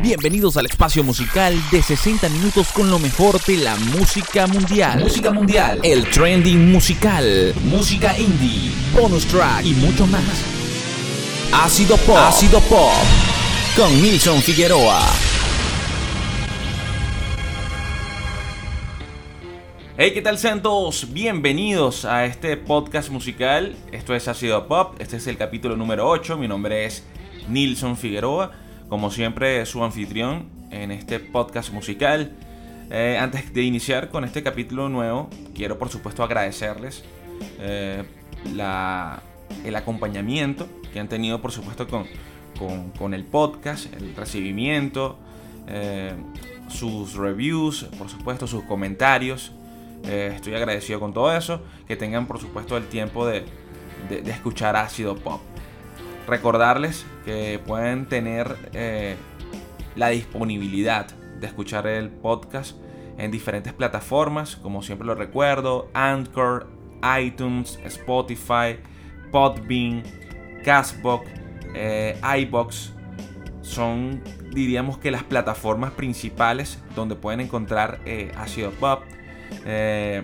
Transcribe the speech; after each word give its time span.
Bienvenidos 0.00 0.56
al 0.56 0.66
espacio 0.66 1.04
musical 1.04 1.54
de 1.70 1.82
60 1.82 2.28
minutos 2.28 2.68
con 2.72 2.90
lo 2.90 2.98
mejor 2.98 3.40
de 3.44 3.56
la 3.56 3.76
música 3.76 4.46
mundial. 4.46 5.00
Música 5.00 5.30
mundial, 5.30 5.78
El 5.82 6.08
trending 6.10 6.72
musical, 6.72 7.54
música 7.64 8.18
indie, 8.18 8.72
bonus 8.94 9.24
track 9.26 9.64
y 9.64 9.74
mucho 9.74 10.06
más. 10.06 10.22
Ácido 11.52 11.96
Pop. 11.98 12.16
Ácido 12.16 12.60
Pop. 12.62 12.92
con 13.76 14.02
Nilson 14.02 14.42
Figueroa. 14.42 15.31
Hey, 19.98 20.12
¿qué 20.14 20.22
tal 20.22 20.38
sean 20.38 20.62
todos? 20.62 21.12
Bienvenidos 21.12 22.04
a 22.04 22.24
este 22.24 22.56
podcast 22.56 23.10
musical. 23.10 23.76
Esto 23.92 24.14
es 24.14 24.26
Ácido 24.26 24.66
Pop. 24.66 24.94
Este 24.98 25.16
es 25.18 25.26
el 25.26 25.36
capítulo 25.36 25.76
número 25.76 26.08
8. 26.08 26.38
Mi 26.38 26.48
nombre 26.48 26.86
es 26.86 27.04
Nilson 27.48 27.96
Figueroa. 27.96 28.52
Como 28.88 29.10
siempre, 29.10 29.64
su 29.66 29.84
anfitrión 29.84 30.48
en 30.70 30.90
este 30.92 31.20
podcast 31.20 31.72
musical. 31.72 32.32
Eh, 32.90 33.18
antes 33.20 33.52
de 33.52 33.62
iniciar 33.62 34.08
con 34.08 34.24
este 34.24 34.42
capítulo 34.42 34.88
nuevo, 34.88 35.28
quiero 35.54 35.78
por 35.78 35.88
supuesto 35.90 36.22
agradecerles 36.22 37.04
eh, 37.60 38.02
el 39.64 39.76
acompañamiento 39.76 40.68
que 40.92 41.00
han 41.00 41.08
tenido 41.08 41.40
por 41.40 41.52
supuesto 41.52 41.86
con, 41.86 42.06
con- 42.58 42.90
con 42.92 43.14
el 43.14 43.24
podcast, 43.24 43.92
el 43.94 44.14
recibimiento, 44.16 45.18
eh, 45.68 46.12
sus 46.68 47.14
reviews, 47.14 47.84
por 47.98 48.08
supuesto 48.08 48.46
sus 48.46 48.64
comentarios. 48.64 49.52
Eh, 50.04 50.32
estoy 50.34 50.54
agradecido 50.54 51.00
con 51.00 51.12
todo 51.12 51.34
eso. 51.36 51.62
Que 51.86 51.96
tengan 51.96 52.26
por 52.26 52.38
supuesto 52.38 52.76
el 52.76 52.86
tiempo 52.86 53.26
de, 53.26 53.44
escuchar 54.26 54.76
Ácido 54.76 55.16
Pop. 55.16 55.40
Recordarles 56.26 57.04
que 57.24 57.60
pueden 57.64 58.06
tener 58.06 58.56
eh, 58.72 59.16
la 59.96 60.08
disponibilidad 60.08 61.06
de 61.40 61.46
escuchar 61.46 61.86
el 61.86 62.08
podcast 62.10 62.76
en 63.18 63.30
diferentes 63.30 63.72
plataformas, 63.72 64.56
como 64.56 64.82
siempre 64.82 65.06
lo 65.06 65.14
recuerdo, 65.14 65.88
Anchor, 65.92 66.68
iTunes, 67.20 67.78
Spotify, 67.84 68.78
Podbean, 69.30 70.02
Castbox, 70.64 71.28
eh, 71.74 72.18
iBox. 72.38 72.92
Son, 73.60 74.22
diríamos 74.50 74.98
que 74.98 75.10
las 75.10 75.22
plataformas 75.22 75.92
principales 75.92 76.82
donde 76.96 77.14
pueden 77.14 77.40
encontrar 77.40 78.00
eh, 78.04 78.32
Ácido 78.36 78.70
Pop. 78.72 79.02
Eh, 79.64 80.22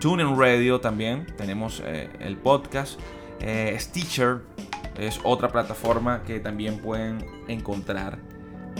TuneIn 0.00 0.38
Radio 0.38 0.80
también, 0.80 1.26
tenemos 1.36 1.82
eh, 1.84 2.08
el 2.20 2.36
podcast. 2.36 2.98
Eh, 3.40 3.76
Stitcher 3.78 4.42
es 4.98 5.20
otra 5.24 5.50
plataforma 5.50 6.22
que 6.22 6.40
también 6.40 6.78
pueden 6.78 7.24
encontrar 7.48 8.18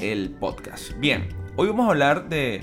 el 0.00 0.30
podcast. 0.30 0.92
Bien, 0.98 1.28
hoy 1.56 1.68
vamos 1.68 1.86
a 1.86 1.90
hablar 1.90 2.28
de, 2.28 2.62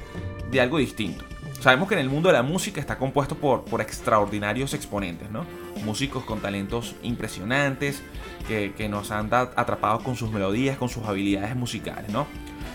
de 0.51 0.61
algo 0.61 0.77
distinto. 0.77 1.25
Sabemos 1.59 1.87
que 1.87 1.95
en 1.95 2.01
el 2.01 2.09
mundo 2.09 2.27
de 2.27 2.33
la 2.33 2.43
música 2.43 2.81
está 2.81 2.97
compuesto 2.97 3.35
por, 3.35 3.63
por 3.63 3.79
extraordinarios 3.79 4.73
exponentes, 4.73 5.31
¿no? 5.31 5.45
Músicos 5.85 6.25
con 6.25 6.41
talentos 6.41 6.95
impresionantes 7.03 8.01
que, 8.49 8.73
que 8.75 8.89
nos 8.89 9.11
han 9.11 9.33
atrapado 9.33 9.99
con 9.99 10.17
sus 10.17 10.29
melodías, 10.29 10.77
con 10.77 10.89
sus 10.89 11.05
habilidades 11.05 11.55
musicales, 11.55 12.11
¿no? 12.11 12.27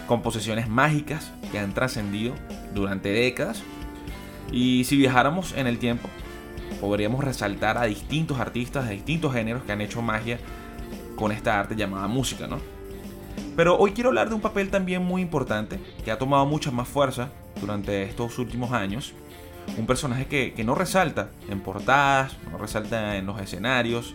Composiciones 0.07 0.69
mágicas 0.69 1.33
que 1.53 1.59
han 1.59 1.75
trascendido 1.75 2.35
durante 2.75 3.11
décadas. 3.11 3.63
Y 4.53 4.85
si 4.85 4.97
viajáramos 4.97 5.53
en 5.57 5.67
el 5.67 5.79
tiempo, 5.79 6.09
podríamos 6.81 7.25
resaltar 7.25 7.79
a 7.79 7.85
distintos 7.85 8.39
artistas 8.39 8.89
de 8.89 8.95
distintos 8.95 9.33
géneros 9.33 9.63
que 9.65 9.73
han 9.73 9.81
hecho 9.81 10.03
magia 10.03 10.39
con 11.17 11.33
esta 11.33 11.59
arte 11.59 11.77
llamada 11.77 12.07
música, 12.09 12.47
¿no? 12.47 12.59
Pero 13.57 13.77
hoy 13.77 13.91
quiero 13.91 14.11
hablar 14.11 14.29
de 14.29 14.37
un 14.37 14.41
papel 14.41 14.71
también 14.71 15.03
muy 15.03 15.21
importante 15.21 15.81
que 16.05 16.13
ha 16.13 16.19
tomado 16.19 16.47
mucha 16.47 16.71
más 16.71 16.87
fuerza 16.87 17.31
durante 17.61 18.05
estos 18.05 18.39
últimos 18.39 18.73
años. 18.73 19.15
Un 19.77 19.87
personaje 19.87 20.27
que, 20.27 20.55
que 20.55 20.65
no 20.65 20.75
resalta 20.75 21.31
en 21.49 21.61
portadas, 21.61 22.37
no 22.51 22.59
resalta 22.59 23.17
en 23.17 23.27
los 23.27 23.41
escenarios, 23.41 24.15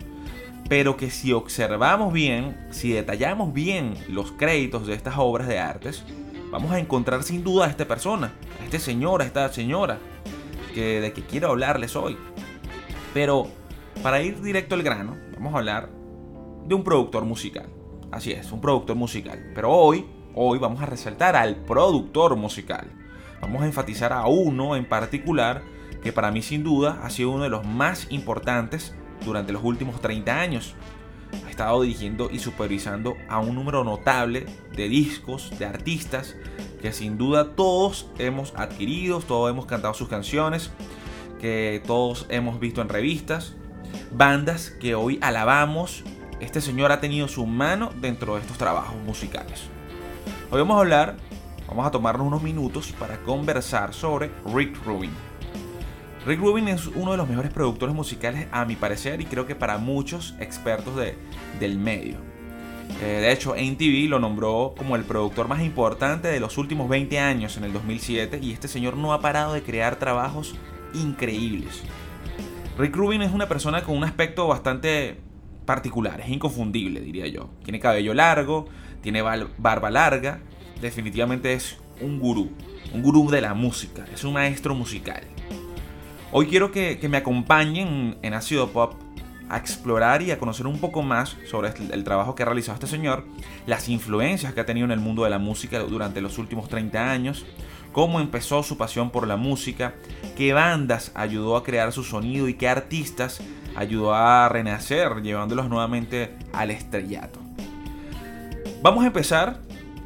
pero 0.69 0.97
que 0.97 1.11
si 1.11 1.33
observamos 1.33 2.13
bien, 2.13 2.57
si 2.71 2.93
detallamos 2.93 3.53
bien 3.53 3.95
los 4.07 4.31
créditos 4.31 4.87
de 4.87 4.93
estas 4.93 5.15
obras 5.17 5.47
de 5.47 5.59
artes, 5.59 6.03
vamos 6.53 6.71
a 6.71 6.77
encontrar 6.77 7.23
sin 7.23 7.43
duda 7.43 7.65
a 7.65 7.69
esta 7.69 7.87
persona, 7.87 8.31
a 8.61 8.65
este 8.65 8.77
señor, 8.77 9.23
a 9.23 9.25
esta 9.25 9.51
señora, 9.51 9.97
que, 10.75 11.01
de 11.01 11.11
que 11.11 11.23
quiero 11.23 11.49
hablarles 11.49 11.95
hoy. 11.95 12.15
Pero 13.11 13.47
para 14.03 14.21
ir 14.21 14.39
directo 14.39 14.75
al 14.75 14.83
grano, 14.83 15.17
vamos 15.33 15.55
a 15.55 15.57
hablar 15.57 15.89
de 16.65 16.75
un 16.75 16.83
productor 16.83 17.25
musical. 17.25 17.65
Así 18.11 18.31
es, 18.33 18.51
un 18.51 18.61
productor 18.61 18.95
musical. 18.95 19.51
Pero 19.55 19.71
hoy, 19.71 20.05
hoy 20.35 20.59
vamos 20.59 20.79
a 20.83 20.85
resaltar 20.85 21.35
al 21.35 21.55
productor 21.55 22.35
musical. 22.35 22.85
Vamos 23.41 23.63
a 23.63 23.65
enfatizar 23.65 24.13
a 24.13 24.27
uno 24.27 24.75
en 24.75 24.85
particular 24.85 25.63
que 26.03 26.13
para 26.13 26.29
mí 26.29 26.43
sin 26.43 26.63
duda 26.63 26.99
ha 27.01 27.09
sido 27.09 27.31
uno 27.31 27.45
de 27.45 27.49
los 27.49 27.65
más 27.65 28.11
importantes 28.11 28.93
durante 29.25 29.53
los 29.53 29.63
últimos 29.63 29.99
30 30.01 30.39
años. 30.39 30.75
Estado 31.53 31.83
dirigiendo 31.83 32.31
y 32.31 32.39
supervisando 32.39 33.15
a 33.29 33.37
un 33.37 33.53
número 33.53 33.83
notable 33.83 34.47
de 34.75 34.89
discos, 34.89 35.51
de 35.59 35.67
artistas, 35.67 36.35
que 36.81 36.91
sin 36.91 37.19
duda 37.19 37.53
todos 37.53 38.09
hemos 38.17 38.55
adquirido, 38.55 39.19
todos 39.19 39.51
hemos 39.51 39.67
cantado 39.67 39.93
sus 39.93 40.09
canciones, 40.09 40.71
que 41.39 41.83
todos 41.85 42.25
hemos 42.29 42.59
visto 42.59 42.81
en 42.81 42.89
revistas, 42.89 43.53
bandas 44.11 44.71
que 44.71 44.95
hoy 44.95 45.19
alabamos. 45.21 46.03
Este 46.39 46.59
señor 46.59 46.91
ha 46.91 46.99
tenido 46.99 47.27
su 47.27 47.45
mano 47.45 47.91
dentro 48.01 48.33
de 48.33 48.41
estos 48.41 48.57
trabajos 48.57 48.95
musicales. 49.05 49.65
Hoy 50.49 50.59
vamos 50.59 50.77
a 50.77 50.79
hablar, 50.79 51.17
vamos 51.67 51.85
a 51.85 51.91
tomarnos 51.91 52.25
unos 52.25 52.41
minutos 52.41 52.91
para 52.97 53.19
conversar 53.19 53.93
sobre 53.93 54.31
Rick 54.51 54.83
Rubin. 54.83 55.11
Rick 56.25 56.39
Rubin 56.39 56.69
es 56.69 56.87
uno 56.87 57.11
de 57.11 57.17
los 57.17 57.27
mejores 57.27 57.51
productores 57.51 57.93
musicales 57.93 58.47
a 58.51 58.63
mi 58.65 58.75
parecer 58.75 59.19
y 59.21 59.25
creo 59.25 59.45
que 59.45 59.55
para 59.55 59.77
muchos 59.77 60.35
expertos 60.39 60.95
de- 60.95 61.17
del 61.59 61.77
medio. 61.77 62.17
Eh, 63.01 63.05
de 63.21 63.31
hecho, 63.31 63.55
NTV 63.55 64.07
lo 64.07 64.19
nombró 64.19 64.73
como 64.77 64.95
el 64.95 65.03
productor 65.03 65.47
más 65.47 65.61
importante 65.61 66.27
de 66.29 66.39
los 66.39 66.57
últimos 66.57 66.87
20 66.87 67.19
años 67.19 67.57
en 67.57 67.65
el 67.65 67.73
2007 67.73 68.39
y 68.41 68.51
este 68.53 68.67
señor 68.67 68.95
no 68.95 69.11
ha 69.13 69.19
parado 69.21 69.53
de 69.53 69.63
crear 69.63 69.97
trabajos 69.97 70.55
increíbles. 70.93 71.81
Rick 72.77 72.95
Rubin 72.95 73.21
es 73.21 73.31
una 73.33 73.47
persona 73.47 73.83
con 73.83 73.97
un 73.97 74.03
aspecto 74.03 74.47
bastante 74.47 75.17
particular, 75.65 76.21
es 76.21 76.29
inconfundible, 76.29 77.01
diría 77.01 77.27
yo. 77.27 77.49
Tiene 77.63 77.79
cabello 77.79 78.13
largo, 78.13 78.67
tiene 79.01 79.21
barba 79.21 79.89
larga, 79.91 80.39
definitivamente 80.81 81.53
es 81.53 81.77
un 82.01 82.19
gurú, 82.19 82.51
un 82.93 83.01
gurú 83.01 83.29
de 83.29 83.41
la 83.41 83.53
música, 83.53 84.05
es 84.13 84.23
un 84.23 84.33
maestro 84.33 84.73
musical. 84.75 85.23
Hoy 86.35 86.47
quiero 86.47 86.71
que, 86.71 86.97
me 87.07 87.17
acompañen 87.17 88.17
en 88.23 88.33
Ácido 88.33 88.71
Pop 88.71 88.95
a 89.49 89.57
explorar 89.57 90.23
y 90.23 90.31
a 90.31 90.39
conocer 90.39 90.65
un 90.65 90.79
poco 90.79 91.03
más 91.03 91.37
sobre 91.47 91.69
el, 91.69 91.91
el 91.91 92.03
trabajo 92.03 92.33
que 92.33 92.41
ha 92.41 92.47
realizado 92.47 92.73
este 92.73 92.87
señor, 92.87 93.23
las 93.67 93.87
influencias 93.87 94.51
que 94.51 94.59
ha 94.59 94.65
tenido 94.65 94.85
en 94.85 94.91
el 94.91 94.99
mundo 94.99 95.25
de 95.25 95.29
la 95.29 95.37
música 95.37 95.77
durante 95.77 96.21
los 96.21 96.39
últimos 96.39 96.69
30 96.69 97.11
años, 97.11 97.45
cómo 97.91 98.19
empezó 98.19 98.63
su 98.63 98.79
pasión 98.79 99.11
por 99.11 99.27
la 99.27 99.37
música, 99.37 99.93
qué 100.35 100.53
bandas 100.53 101.11
ayudó 101.13 101.55
a 101.55 101.63
crear 101.63 101.91
su 101.91 102.03
sonido 102.03 102.47
y 102.47 102.55
qué 102.55 102.67
artistas 102.67 103.39
ayudó 103.75 104.15
a 104.15 104.49
renacer 104.49 105.21
llevándolos 105.21 105.69
nuevamente 105.69 106.35
al 106.51 106.71
estrellato. 106.71 107.39
Vamos 108.81 109.03
a 109.03 109.07
empezar 109.07 109.59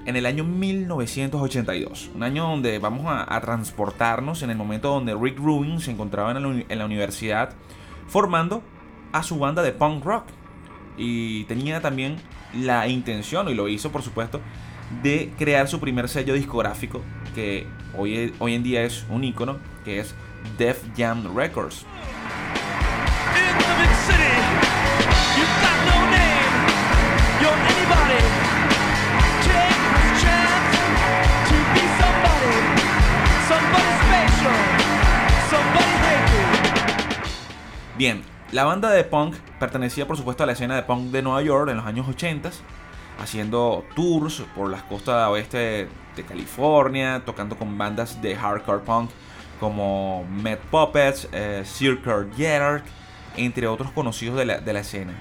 en 0.08 0.16
el 0.16 0.26
año 0.26 0.46
1982, 0.46 2.12
un 2.16 2.24
año 2.24 2.44
donde 2.44 2.80
vamos 2.80 3.06
a, 3.10 3.40
transportarnos 3.42 4.42
en 4.42 4.50
el 4.50 4.56
momento 4.56 4.90
donde 4.90 5.14
Rick 5.14 5.38
Rubin 5.38 5.82
se 5.82 5.92
encontraba 5.92 6.32
en 6.32 6.80
la, 6.80 6.86
universidad 6.86 7.50
formando 8.08 8.64
a 9.12 9.22
su 9.22 9.38
banda 9.38 9.62
de 9.62 9.74
punk 9.74 10.06
rock 10.06 10.24
y 10.98 11.44
tenía 11.44 11.82
también 11.82 12.16
la 12.54 12.88
intención, 12.88 13.50
y 13.50 13.54
lo 13.54 13.68
hizo 13.68 13.92
por 13.92 14.02
supuesto, 14.02 14.40
de 15.04 15.34
crear 15.38 15.68
su 15.68 15.82
primer 15.82 16.08
sello 16.08 16.34
discográfico 16.36 17.02
que 17.36 17.68
hoy, 17.98 18.34
hoy 18.40 18.54
en 18.54 18.64
día 18.64 18.84
es 18.84 19.06
un 19.10 19.26
icono, 19.26 19.58
que 19.84 20.00
es 20.00 20.16
Def 20.58 20.82
Jam 20.96 21.36
Records. 21.36 21.86
In 23.36 23.58
the 23.58 23.84
big 23.84 23.94
city, 24.08 24.34
you've 25.36 25.62
got 25.62 25.78
no 25.86 25.98
name. 26.12 27.42
You're 27.42 27.52
anybody. 27.52 28.37
Bien, 37.98 38.22
la 38.52 38.64
banda 38.64 38.92
de 38.92 39.04
punk 39.04 39.36
pertenecía 39.60 40.06
por 40.06 40.18
supuesto 40.18 40.44
a 40.44 40.46
la 40.46 40.54
escena 40.54 40.76
de 40.76 40.84
punk 40.84 41.12
de 41.12 41.24
Nueva 41.24 41.42
York 41.42 41.70
en 41.72 41.78
los 41.78 41.86
años 41.88 42.08
80, 42.08 42.52
haciendo 43.20 43.84
tours 43.96 44.44
por 44.56 44.70
las 44.70 44.84
costas 44.84 45.28
oeste 45.30 45.90
de 46.16 46.24
California, 46.24 47.24
tocando 47.26 47.58
con 47.58 47.76
bandas 47.76 48.22
de 48.22 48.36
hardcore 48.36 48.84
punk 48.84 49.10
como 49.60 50.24
Mad 50.26 50.60
Puppets, 50.70 51.28
eh, 51.32 51.64
Circle 51.66 52.28
Jerk, 52.38 52.84
entre 53.36 53.68
otros 53.68 53.92
conocidos 53.92 54.38
de 54.38 54.46
la, 54.46 54.60
de 54.60 54.74
la 54.74 54.82
escena. 54.82 55.14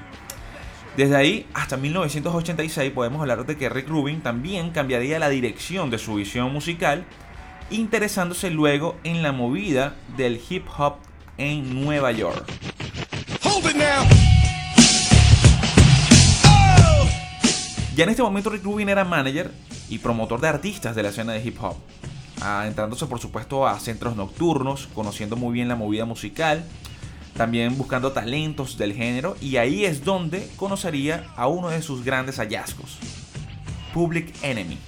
Desde 0.97 1.17
ahí 1.17 1.47
hasta 1.55 1.77
1986 1.79 2.93
podemos 2.93 3.21
hablar 3.23 3.47
de 3.47 3.57
que 3.57 3.69
Rick 3.69 3.89
Rubin 3.89 4.21
también 4.21 4.71
cambiaría 4.71 5.19
la 5.19 5.31
dirección 5.31 5.89
de 5.89 5.99
su 5.99 6.15
visión 6.17 6.53
musical, 6.53 7.07
interesándose 7.71 8.51
luego 8.51 8.97
en 9.05 9.23
la 9.23 9.33
movida 9.33 9.95
del 10.17 10.41
hip 10.49 10.67
hop 10.79 10.97
en 11.39 11.85
Nueva 11.85 12.13
York. 12.13 12.47
Now. 13.75 14.07
Ya 17.97 18.05
en 18.05 18.11
este 18.11 18.23
momento 18.23 18.51
Rick 18.51 18.63
Rubin 18.63 18.89
era 18.89 19.05
manager 19.05 19.51
y 19.89 19.99
promotor 19.99 20.41
de 20.41 20.49
artistas 20.49 20.95
de 20.95 21.03
la 21.03 21.09
escena 21.09 21.33
de 21.33 21.43
hip 21.43 21.57
hop, 21.63 21.77
adentrándose 22.43 23.07
por 23.07 23.19
supuesto 23.19 23.67
a 23.67 23.81
centros 23.81 24.17
nocturnos, 24.17 24.89
conociendo 24.95 25.37
muy 25.37 25.55
bien 25.55 25.69
la 25.69 25.77
movida 25.77 26.05
musical, 26.05 26.65
también 27.37 27.77
buscando 27.77 28.13
talentos 28.13 28.79
del 28.79 28.93
género 28.93 29.37
y 29.41 29.57
ahí 29.57 29.85
es 29.85 30.05
donde 30.05 30.49
conocería 30.57 31.27
a 31.37 31.49
uno 31.49 31.71
de 31.71 31.83
sus 31.83 32.05
grandes 32.05 32.37
hallazgos, 32.37 32.99
Public 33.93 34.35
Enemy, 34.43 34.79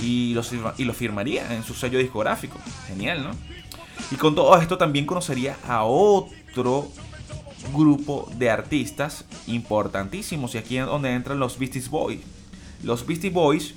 y 0.00 0.34
lo, 0.34 0.42
y 0.76 0.84
lo 0.84 0.94
firmaría 0.94 1.54
en 1.54 1.62
su 1.62 1.74
sello 1.74 1.98
discográfico. 1.98 2.58
Genial, 2.86 3.24
¿no? 3.24 3.30
Y 4.10 4.16
con 4.16 4.34
todo 4.34 4.56
esto 4.60 4.78
también 4.78 5.06
conocería 5.06 5.56
a 5.66 5.84
otro 5.84 6.88
grupo 7.74 8.30
de 8.36 8.50
artistas 8.50 9.24
importantísimos 9.46 10.54
y 10.54 10.58
aquí 10.58 10.78
es 10.78 10.86
donde 10.86 11.12
entran 11.12 11.38
los 11.38 11.58
Beastie 11.58 11.82
Boys. 11.90 12.20
Los 12.82 13.06
Beastie 13.06 13.30
Boys, 13.30 13.74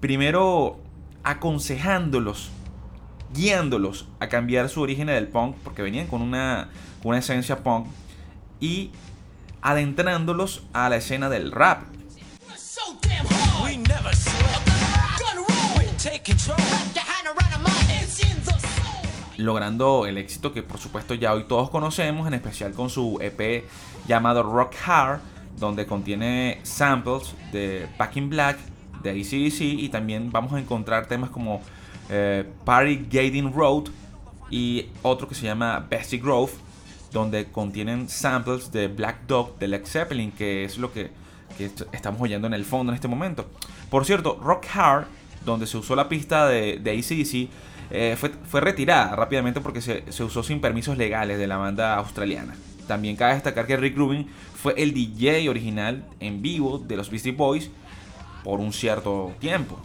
primero 0.00 0.78
aconsejándolos, 1.22 2.50
guiándolos 3.34 4.06
a 4.20 4.28
cambiar 4.28 4.68
su 4.68 4.80
origen 4.80 5.08
del 5.08 5.28
punk, 5.28 5.56
porque 5.64 5.82
venían 5.82 6.06
con 6.06 6.22
una, 6.22 6.68
una 7.02 7.18
esencia 7.18 7.62
punk, 7.62 7.86
y 8.60 8.90
adentrándolos 9.62 10.62
a 10.72 10.88
la 10.88 10.96
escena 10.96 11.28
del 11.28 11.52
rap. 11.52 11.82
Logrando 19.38 20.06
el 20.06 20.16
éxito 20.18 20.52
que 20.52 20.62
por 20.62 20.78
supuesto 20.78 21.14
ya 21.14 21.32
hoy 21.34 21.44
todos 21.44 21.68
conocemos, 21.70 22.26
en 22.26 22.34
especial 22.34 22.72
con 22.72 22.88
su 22.90 23.18
EP 23.20 23.64
llamado 24.06 24.42
Rock 24.42 24.74
Hard, 24.86 25.20
donde 25.58 25.86
contiene 25.86 26.60
samples 26.62 27.34
de 27.52 27.86
Back 27.98 28.16
in 28.16 28.30
Black, 28.30 28.58
de 29.02 29.10
ACDC, 29.10 29.60
y 29.60 29.88
también 29.90 30.30
vamos 30.32 30.52
a 30.54 30.58
encontrar 30.58 31.06
temas 31.06 31.30
como 31.30 31.60
eh, 32.08 32.44
Party 32.64 33.06
Gating 33.10 33.52
Road 33.52 33.84
y 34.50 34.86
otro 35.02 35.28
que 35.28 35.34
se 35.34 35.42
llama 35.42 35.86
Bessie 35.90 36.18
Grove, 36.18 36.52
donde 37.12 37.46
contienen 37.50 38.08
samples 38.08 38.70
de 38.72 38.88
Black 38.88 39.26
Dog 39.26 39.58
de 39.58 39.68
Led 39.68 39.84
Zeppelin, 39.86 40.32
que 40.32 40.64
es 40.64 40.78
lo 40.78 40.92
que, 40.92 41.10
que 41.58 41.66
est- 41.66 41.82
estamos 41.92 42.20
oyendo 42.20 42.46
en 42.46 42.54
el 42.54 42.64
fondo 42.64 42.90
en 42.92 42.94
este 42.96 43.08
momento. 43.08 43.46
Por 43.90 44.04
cierto, 44.04 44.38
Rock 44.42 44.66
Hard, 44.74 45.06
donde 45.46 45.66
se 45.66 45.78
usó 45.78 45.96
la 45.96 46.10
pista 46.10 46.46
de, 46.46 46.78
de 46.78 46.90
ACDC, 46.90 47.48
eh, 47.90 48.16
fue, 48.18 48.30
fue 48.46 48.60
retirada 48.60 49.16
rápidamente 49.16 49.62
porque 49.62 49.80
se, 49.80 50.04
se 50.12 50.24
usó 50.24 50.42
sin 50.42 50.60
permisos 50.60 50.98
legales 50.98 51.38
de 51.38 51.46
la 51.46 51.56
banda 51.56 51.94
australiana. 51.94 52.54
También 52.86 53.16
cabe 53.16 53.34
destacar 53.34 53.66
que 53.66 53.78
Rick 53.78 53.96
Rubin 53.96 54.28
fue 54.54 54.74
el 54.76 54.92
DJ 54.92 55.48
original 55.48 56.04
en 56.20 56.42
vivo 56.42 56.78
de 56.78 56.96
los 56.96 57.10
Beastie 57.10 57.32
Boys 57.32 57.70
por 58.44 58.60
un 58.60 58.72
cierto 58.72 59.32
tiempo. 59.40 59.80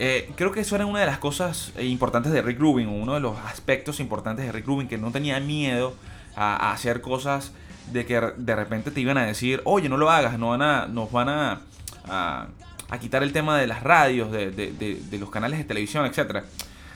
Eh, 0.00 0.30
creo 0.36 0.52
que 0.52 0.60
eso 0.60 0.76
era 0.76 0.86
una 0.86 1.00
de 1.00 1.06
las 1.06 1.18
cosas 1.18 1.72
eh, 1.76 1.84
importantes 1.84 2.30
de 2.30 2.40
Rick 2.40 2.60
Rubin, 2.60 2.88
uno 2.88 3.14
de 3.14 3.20
los 3.20 3.36
aspectos 3.38 3.98
importantes 3.98 4.46
de 4.46 4.52
Rick 4.52 4.66
Rubin, 4.66 4.86
que 4.86 4.96
no 4.96 5.10
tenía 5.10 5.40
miedo 5.40 5.94
a, 6.36 6.70
hacer 6.70 7.00
cosas 7.00 7.52
de 7.92 8.06
que 8.06 8.20
de 8.36 8.54
repente 8.54 8.92
te 8.92 9.00
iban 9.00 9.18
a 9.18 9.26
decir, 9.26 9.60
oye, 9.64 9.88
no 9.88 9.96
lo 9.96 10.08
hagas, 10.08 10.38
no 10.38 10.50
van 10.50 10.62
a, 10.62 10.86
nos 10.86 11.10
van 11.10 11.28
a, 11.28 11.60
a, 12.06 12.46
a 12.90 12.98
quitar 12.98 13.22
el 13.22 13.32
tema 13.32 13.58
de 13.58 13.66
las 13.66 13.82
radios, 13.82 14.30
de, 14.32 14.50
de- 14.50 14.72
de- 14.72 15.18
los 15.18 15.30
canales 15.30 15.58
de 15.58 15.64
televisión, 15.64 16.06
etc. 16.06 16.44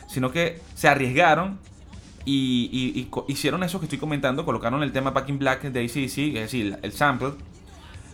Sino 0.08 0.30
que 0.32 0.60
se 0.74 0.88
arriesgaron 0.88 1.58
y, 2.24 2.70
y- 2.72 3.08
hicieron 3.32 3.62
eso 3.62 3.78
que 3.78 3.86
estoy 3.86 3.98
comentando, 3.98 4.44
colocaron 4.44 4.82
el 4.82 4.92
tema 4.92 5.10
Back 5.10 5.28
in 5.28 5.38
Black 5.38 5.62
de 5.62 5.80
ACDC, 5.84 6.18
es 6.18 6.34
decir, 6.34 6.78
el 6.82 6.92
sample, 6.92 7.32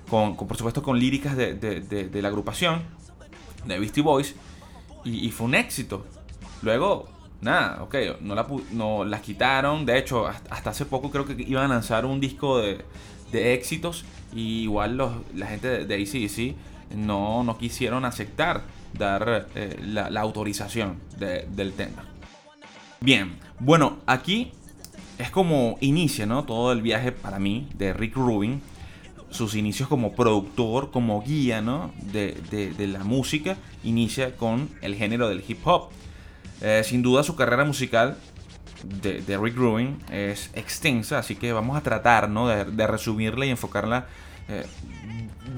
con, 0.08 0.34
con, 0.36 0.48
por 0.48 0.56
supuesto 0.56 0.82
con 0.82 0.98
líricas 0.98 1.36
de, 1.36 2.08
la 2.22 2.28
agrupación, 2.28 2.82
de 3.66 3.78
Beastie 3.78 4.02
Boys, 4.02 4.34
y, 5.04 5.30
fue 5.30 5.46
un 5.46 5.54
éxito. 5.54 6.04
Luego, 6.62 7.08
nada, 7.40 7.82
ok, 7.82 7.94
no, 8.20 8.34
la, 8.34 8.46
no 8.72 9.04
las 9.04 9.20
quitaron. 9.20 9.86
De 9.86 9.96
hecho, 9.98 10.26
hasta, 10.26 10.54
hasta 10.54 10.70
hace 10.70 10.84
poco 10.84 11.10
creo 11.10 11.24
que 11.24 11.34
iban 11.46 11.64
a 11.64 11.68
lanzar 11.68 12.04
un 12.04 12.20
disco 12.20 12.58
de, 12.58 12.84
de 13.30 13.54
éxitos. 13.54 14.04
Y 14.34 14.62
igual 14.64 14.96
los, 14.96 15.12
la 15.34 15.46
gente 15.46 15.68
de, 15.68 15.86
de 15.86 15.94
ACDC 15.94 16.56
no, 16.94 17.42
no 17.44 17.58
quisieron 17.58 18.04
aceptar 18.04 18.62
dar 18.92 19.48
eh, 19.54 19.78
la, 19.84 20.20
autorización 20.20 20.98
de- 21.18 21.46
del 21.50 21.72
tema. 21.74 22.04
Bien, 23.00 23.38
bueno, 23.60 23.98
aquí 24.06 24.52
es 25.18 25.30
como 25.30 25.76
inicia, 25.80 26.26
¿no? 26.26 26.44
Todo 26.44 26.72
el 26.72 26.82
viaje 26.82 27.12
para 27.12 27.38
mí 27.38 27.68
de 27.74 27.92
Rick 27.92 28.16
Rubin. 28.16 28.62
Sus 29.30 29.54
inicios 29.54 29.88
como 29.90 30.14
productor, 30.14 30.90
como 30.90 31.22
guía, 31.22 31.60
¿no? 31.60 31.92
De, 32.12 32.34
de- 32.50 32.86
la 32.86 33.04
música, 33.04 33.56
inicia 33.84 34.36
con 34.36 34.70
el 34.80 34.94
género 34.94 35.28
del 35.28 35.44
hip 35.46 35.66
hop. 35.66 35.90
Eh, 36.62 36.82
sin 36.84 37.02
duda 37.02 37.22
su 37.22 37.36
carrera 37.36 37.64
musical 37.64 38.16
de, 38.82 39.38
Rick 39.38 39.56
Rubin 39.56 39.98
es 40.10 40.50
extensa, 40.54 41.18
así 41.18 41.36
que 41.36 41.52
vamos 41.52 41.76
a 41.76 41.82
tratar, 41.82 42.30
¿no? 42.30 42.48
De, 42.48 42.64
de 42.64 42.86
resumirla 42.86 43.44
y 43.46 43.50
enfocarla 43.50 44.06
eh, 44.48 44.64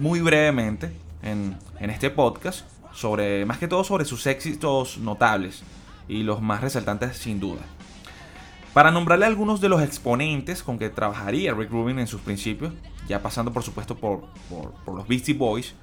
muy 0.00 0.20
brevemente 0.20 0.90
en, 1.22 1.56
este 1.80 2.10
podcast, 2.10 2.64
sobre, 2.92 3.44
más 3.44 3.58
que 3.58 3.68
todo 3.68 3.84
sobre 3.84 4.04
sus 4.04 4.26
éxitos 4.26 4.98
notables 4.98 5.62
y 6.08 6.22
los 6.22 6.40
más 6.40 6.60
resaltantes 6.60 7.16
sin 7.16 7.40
duda. 7.40 7.60
Para 8.72 8.90
nombrarle 8.90 9.26
algunos 9.26 9.60
de 9.60 9.68
los 9.68 9.82
exponentes 9.82 10.62
con 10.62 10.78
que 10.78 10.90
trabajaría 10.90 11.54
Rick 11.54 11.70
Rubin 11.70 11.98
en 11.98 12.06
sus 12.06 12.20
principios, 12.20 12.72
ya 13.08 13.20
pasando 13.22 13.52
por 13.52 13.62
supuesto 13.62 13.96
por, 13.96 14.28
por, 14.48 14.94
los 14.94 15.08
Beastie 15.08 15.34
Boys, 15.34 15.74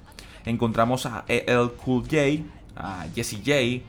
encontramos 0.44 1.04
a 1.04 1.24
LL 1.28 1.72
Cool 1.84 2.02
J, 2.04 2.44
a 2.76 3.06
Jesse 3.14 3.36
J, 3.44 3.84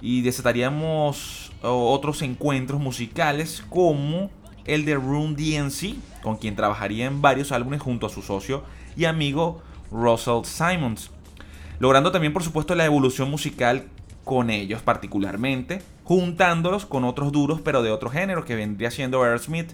y 0.00 0.22
desataríamos 0.22 1.52
otros 1.62 2.22
encuentros 2.22 2.80
musicales 2.80 3.62
como 3.68 4.30
el 4.64 4.84
de 4.84 4.94
Room 4.94 5.34
DNC, 5.34 6.22
con 6.22 6.36
quien 6.36 6.54
trabajaría 6.54 7.06
en 7.06 7.20
varios 7.20 7.52
álbumes 7.52 7.80
junto 7.80 8.06
a 8.06 8.10
su 8.10 8.22
socio 8.22 8.62
y 8.96 9.06
amigo 9.06 9.62
Russell 9.90 10.44
Simons, 10.44 11.10
logrando 11.78 12.12
también 12.12 12.32
por 12.32 12.42
supuesto 12.42 12.74
la 12.74 12.84
evolución 12.84 13.30
musical 13.30 13.84
con 14.24 14.50
ellos 14.50 14.82
particularmente, 14.82 15.80
juntándolos 16.04 16.86
con 16.86 17.04
otros 17.04 17.32
duros 17.32 17.60
pero 17.62 17.82
de 17.82 17.90
otro 17.90 18.10
género 18.10 18.44
que 18.44 18.56
vendría 18.56 18.90
siendo 18.90 19.22
Aerosmith 19.22 19.72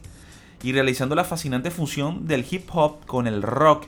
y 0.63 0.73
realizando 0.73 1.15
la 1.15 1.25
fascinante 1.25 1.71
fusión 1.71 2.27
del 2.27 2.47
hip 2.51 2.69
hop 2.73 3.05
con 3.07 3.27
el 3.27 3.43
rock, 3.43 3.87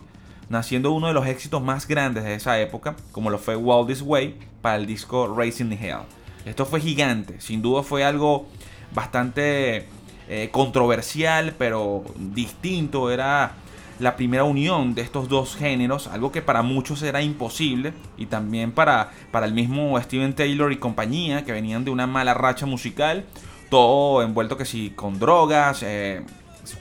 naciendo 0.49 0.92
uno 0.92 1.09
de 1.09 1.14
los 1.14 1.26
éxitos 1.26 1.62
más 1.62 1.88
grandes 1.88 2.25
de 2.25 2.35
esa 2.35 2.61
época, 2.61 2.97
como 3.12 3.30
lo 3.30 3.38
fue 3.38 3.56
Wild 3.56 3.88
This 3.88 4.02
Way 4.02 4.38
para 4.61 4.76
el 4.76 4.87
disco 4.87 5.35
Racing 5.35 5.73
Hell. 5.73 6.00
Esto 6.45 6.66
fue 6.66 6.80
gigante, 6.80 7.40
sin 7.40 7.62
duda 7.62 7.83
fue 7.83 8.04
algo 8.04 8.47
bastante 8.95 9.87
eh, 10.28 10.49
controversial, 10.52 11.54
pero 11.59 12.04
distinto, 12.16 13.11
era 13.11 13.54
la 13.99 14.17
primera 14.17 14.45
unión 14.45 14.95
de 14.95 15.03
estos 15.03 15.29
dos 15.29 15.57
géneros, 15.57 16.07
algo 16.09 16.31
que 16.33 16.43
para 16.43 16.62
muchos 16.62 17.03
era 17.03 17.23
imposible, 17.23 17.95
y 18.19 18.26
también 18.26 18.73
para, 18.73 19.11
para 19.31 19.47
el 19.47 19.55
mismo 19.55 19.99
Steven 20.00 20.35
Taylor 20.35 20.73
y 20.73 20.76
compañía, 20.76 21.45
que 21.45 21.53
venían 21.53 21.85
de 21.85 21.91
una 21.91 22.07
mala 22.07 22.35
racha 22.35 22.67
musical, 22.67 23.25
todo 23.71 24.23
envuelto 24.23 24.57
que 24.57 24.65
sí 24.65 24.93
con 24.95 25.19
drogas, 25.19 25.83
eh, 25.83 26.23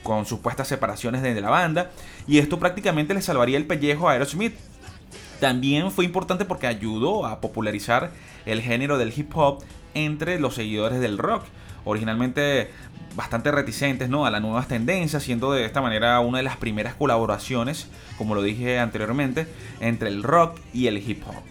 con 0.03 0.25
supuestas 0.25 0.67
separaciones 0.67 1.21
de 1.21 1.39
la 1.39 1.49
banda, 1.49 1.91
y 2.27 2.39
esto 2.39 2.59
prácticamente 2.59 3.13
le 3.13 3.21
salvaría 3.21 3.57
el 3.57 3.65
pellejo 3.65 4.09
a 4.09 4.13
Aerosmith. 4.13 4.55
También 5.39 5.91
fue 5.91 6.05
importante 6.05 6.45
porque 6.45 6.67
ayudó 6.67 7.25
a 7.25 7.41
popularizar 7.41 8.11
el 8.45 8.61
género 8.61 8.97
del 8.97 9.13
hip 9.15 9.35
hop 9.35 9.63
entre 9.93 10.39
los 10.39 10.55
seguidores 10.55 10.99
del 10.99 11.17
rock, 11.17 11.43
originalmente 11.83 12.71
bastante 13.15 13.51
reticentes 13.51 14.09
¿no? 14.09 14.25
a 14.25 14.31
las 14.31 14.41
nuevas 14.41 14.67
tendencias, 14.67 15.23
siendo 15.23 15.53
de 15.53 15.65
esta 15.65 15.81
manera 15.81 16.19
una 16.19 16.39
de 16.39 16.43
las 16.43 16.57
primeras 16.57 16.95
colaboraciones, 16.95 17.87
como 18.17 18.35
lo 18.35 18.41
dije 18.41 18.79
anteriormente, 18.79 19.47
entre 19.79 20.09
el 20.09 20.23
rock 20.23 20.59
y 20.73 20.87
el 20.87 20.97
hip 20.97 21.23
hop. 21.27 21.43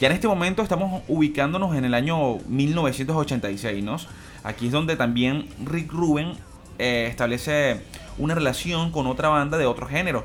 Ya 0.00 0.06
en 0.06 0.14
este 0.14 0.28
momento 0.28 0.62
estamos 0.62 1.02
ubicándonos 1.08 1.76
en 1.76 1.84
el 1.84 1.92
año 1.92 2.38
1986, 2.48 3.84
¿no? 3.84 3.98
Aquí 4.42 4.66
es 4.66 4.72
donde 4.72 4.96
también 4.96 5.46
Rick 5.62 5.92
Rubin 5.92 6.32
eh, 6.78 7.08
establece 7.10 7.82
una 8.20 8.34
relación 8.34 8.92
con 8.92 9.06
otra 9.06 9.28
banda 9.28 9.58
de 9.58 9.66
otro 9.66 9.86
género, 9.86 10.24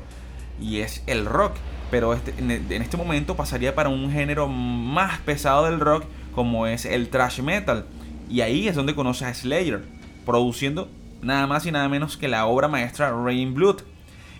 y 0.60 0.80
es 0.80 1.02
el 1.06 1.26
rock. 1.26 1.54
Pero 1.90 2.14
este, 2.14 2.34
en, 2.38 2.50
en 2.50 2.82
este 2.82 2.96
momento 2.96 3.36
pasaría 3.36 3.74
para 3.74 3.88
un 3.88 4.10
género 4.10 4.48
más 4.48 5.18
pesado 5.20 5.66
del 5.66 5.80
rock, 5.80 6.04
como 6.34 6.66
es 6.66 6.84
el 6.84 7.08
thrash 7.08 7.40
metal. 7.40 7.86
Y 8.28 8.40
ahí 8.40 8.68
es 8.68 8.74
donde 8.74 8.94
conoce 8.94 9.24
a 9.24 9.32
Slayer, 9.32 9.84
produciendo 10.24 10.88
nada 11.22 11.46
más 11.46 11.64
y 11.66 11.72
nada 11.72 11.88
menos 11.88 12.16
que 12.16 12.28
la 12.28 12.46
obra 12.46 12.68
maestra 12.68 13.12
Rain 13.12 13.54
Blood. 13.54 13.82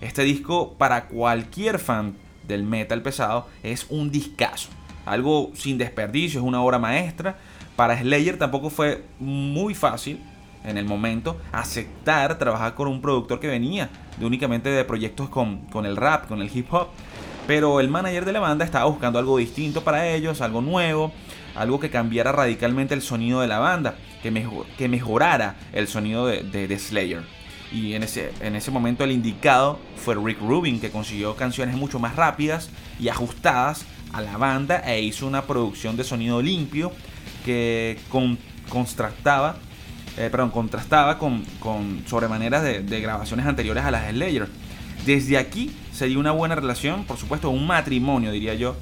Este 0.01 0.23
disco, 0.23 0.75
para 0.77 1.07
cualquier 1.07 1.79
fan 1.79 2.15
del 2.47 2.63
metal 2.63 3.01
pesado, 3.01 3.47
es 3.63 3.87
un 3.89 4.11
discazo. 4.11 4.69
Algo 5.05 5.51
sin 5.55 5.77
desperdicio, 5.77 6.41
es 6.41 6.45
una 6.45 6.61
obra 6.61 6.79
maestra. 6.79 7.37
Para 7.75 7.97
Slayer 7.97 8.37
tampoco 8.37 8.69
fue 8.69 9.05
muy 9.19 9.73
fácil 9.73 10.19
en 10.67 10.77
el 10.77 10.85
momento 10.85 11.37
aceptar 11.51 12.37
trabajar 12.37 12.75
con 12.75 12.87
un 12.87 13.01
productor 13.01 13.39
que 13.39 13.47
venía 13.47 13.89
únicamente 14.21 14.69
de 14.69 14.83
proyectos 14.83 15.29
con, 15.29 15.61
con 15.67 15.85
el 15.85 15.95
rap, 15.95 16.27
con 16.27 16.41
el 16.41 16.55
hip 16.55 16.71
hop. 16.71 16.89
Pero 17.47 17.79
el 17.79 17.89
manager 17.89 18.25
de 18.25 18.33
la 18.33 18.41
banda 18.41 18.65
estaba 18.65 18.85
buscando 18.85 19.17
algo 19.17 19.37
distinto 19.37 19.81
para 19.83 20.07
ellos, 20.07 20.41
algo 20.41 20.61
nuevo, 20.61 21.13
algo 21.55 21.79
que 21.79 21.89
cambiara 21.89 22.33
radicalmente 22.33 22.93
el 22.93 23.01
sonido 23.01 23.39
de 23.39 23.47
la 23.47 23.59
banda, 23.59 23.95
que, 24.21 24.31
mejor, 24.31 24.65
que 24.77 24.89
mejorara 24.89 25.55
el 25.71 25.87
sonido 25.87 26.27
de, 26.27 26.79
Slayer. 26.79 27.23
Y 27.71 27.93
en 27.93 28.03
ese, 28.03 28.33
en 28.41 28.55
ese 28.55 28.69
momento 28.69 29.05
el 29.05 29.11
indicado 29.11 29.79
fue 29.95 30.15
Rick 30.15 30.39
Rubin, 30.41 30.79
que 30.79 30.91
consiguió 30.91 31.35
canciones 31.35 31.75
mucho 31.75 31.99
más 31.99 32.15
rápidas 32.15 32.69
y 32.99 33.07
ajustadas 33.07 33.85
a 34.11 34.21
la 34.21 34.37
banda 34.37 34.79
e 34.85 35.01
hizo 35.01 35.27
una 35.27 35.43
producción 35.43 35.95
de 35.97 36.03
sonido 36.03 36.41
limpio 36.41 36.91
que 37.45 37.97
con, 38.09 38.37
eh, 40.17 40.29
perdón, 40.31 40.51
contrastaba 40.51 41.17
con, 41.17 41.43
con 41.59 42.03
sobremaneras 42.07 42.63
de, 42.63 42.81
de 42.81 43.01
grabaciones 43.01 43.45
anteriores 43.45 43.83
a 43.83 43.91
las 43.91 44.09
Slayer. 44.09 44.47
Desde 45.05 45.37
aquí 45.37 45.71
se 45.93 46.07
dio 46.07 46.19
una 46.19 46.31
buena 46.31 46.55
relación, 46.55 47.05
por 47.05 47.17
supuesto, 47.17 47.49
un 47.49 47.65
matrimonio, 47.65 48.31
diría 48.31 48.53
yo, 48.55 48.75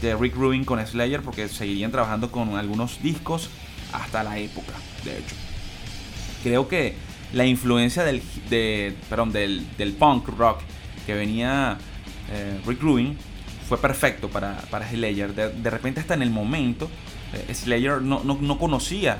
de 0.00 0.14
Rick 0.16 0.36
Rubin 0.36 0.64
con 0.64 0.84
Slayer, 0.84 1.22
porque 1.22 1.48
seguirían 1.48 1.90
trabajando 1.90 2.30
con 2.30 2.56
algunos 2.56 3.02
discos 3.02 3.50
hasta 3.92 4.22
la 4.22 4.38
época, 4.38 4.72
de 5.04 5.18
hecho. 5.18 5.34
Creo 6.42 6.68
que 6.68 6.94
la 7.32 7.46
influencia 7.46 8.04
del, 8.04 8.22
de, 8.50 8.94
perdón, 9.08 9.32
del, 9.32 9.66
del 9.76 9.92
punk 9.92 10.28
rock 10.28 10.60
que 11.06 11.14
venía 11.14 11.78
eh, 12.30 12.60
Rick 12.66 12.80
Rubin 12.80 13.16
fue 13.68 13.78
perfecto 13.78 14.28
para, 14.28 14.56
para 14.70 14.88
Slayer. 14.88 15.34
De, 15.34 15.50
de, 15.50 15.70
repente, 15.70 16.00
hasta 16.00 16.14
en 16.14 16.22
el 16.22 16.30
momento, 16.30 16.90
eh, 17.32 17.54
Slayer 17.54 18.02
no, 18.02 18.22
no, 18.24 18.38
no, 18.40 18.58
conocía 18.58 19.18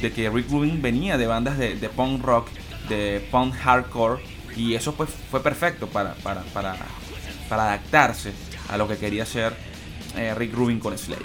de 0.00 0.12
que 0.12 0.30
Rick 0.30 0.50
Rubin 0.50 0.80
venía 0.80 1.18
de 1.18 1.26
bandas 1.26 1.58
de, 1.58 1.76
de 1.76 1.88
punk 1.88 2.22
rock, 2.22 2.48
de 2.88 3.26
punk 3.30 3.54
hardcore 3.54 4.22
y 4.56 4.74
eso 4.74 4.94
pues 4.94 5.10
fue 5.30 5.42
perfecto 5.42 5.86
para, 5.86 6.14
para, 6.14 6.42
para, 6.52 6.76
para 7.48 7.64
adaptarse 7.64 8.32
a 8.68 8.76
lo 8.76 8.88
que 8.88 8.96
quería 8.96 9.22
hacer 9.24 9.54
eh, 10.16 10.34
Rick 10.34 10.54
Rubin 10.54 10.78
con 10.78 10.96
Slayer. 10.96 11.22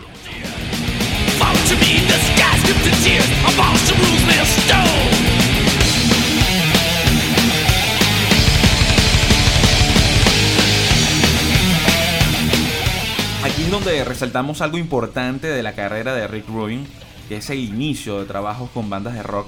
Aquí 13.43 13.63
es 13.63 13.71
donde 13.71 14.03
resaltamos 14.03 14.61
algo 14.61 14.77
importante 14.77 15.47
de 15.47 15.63
la 15.63 15.73
carrera 15.73 16.13
de 16.13 16.27
Rick 16.27 16.47
Rubin, 16.47 16.87
que 17.27 17.37
es 17.37 17.49
el 17.49 17.59
inicio 17.59 18.19
de 18.19 18.25
trabajos 18.25 18.69
con 18.71 18.89
bandas 18.89 19.13
de 19.13 19.23
rock 19.23 19.47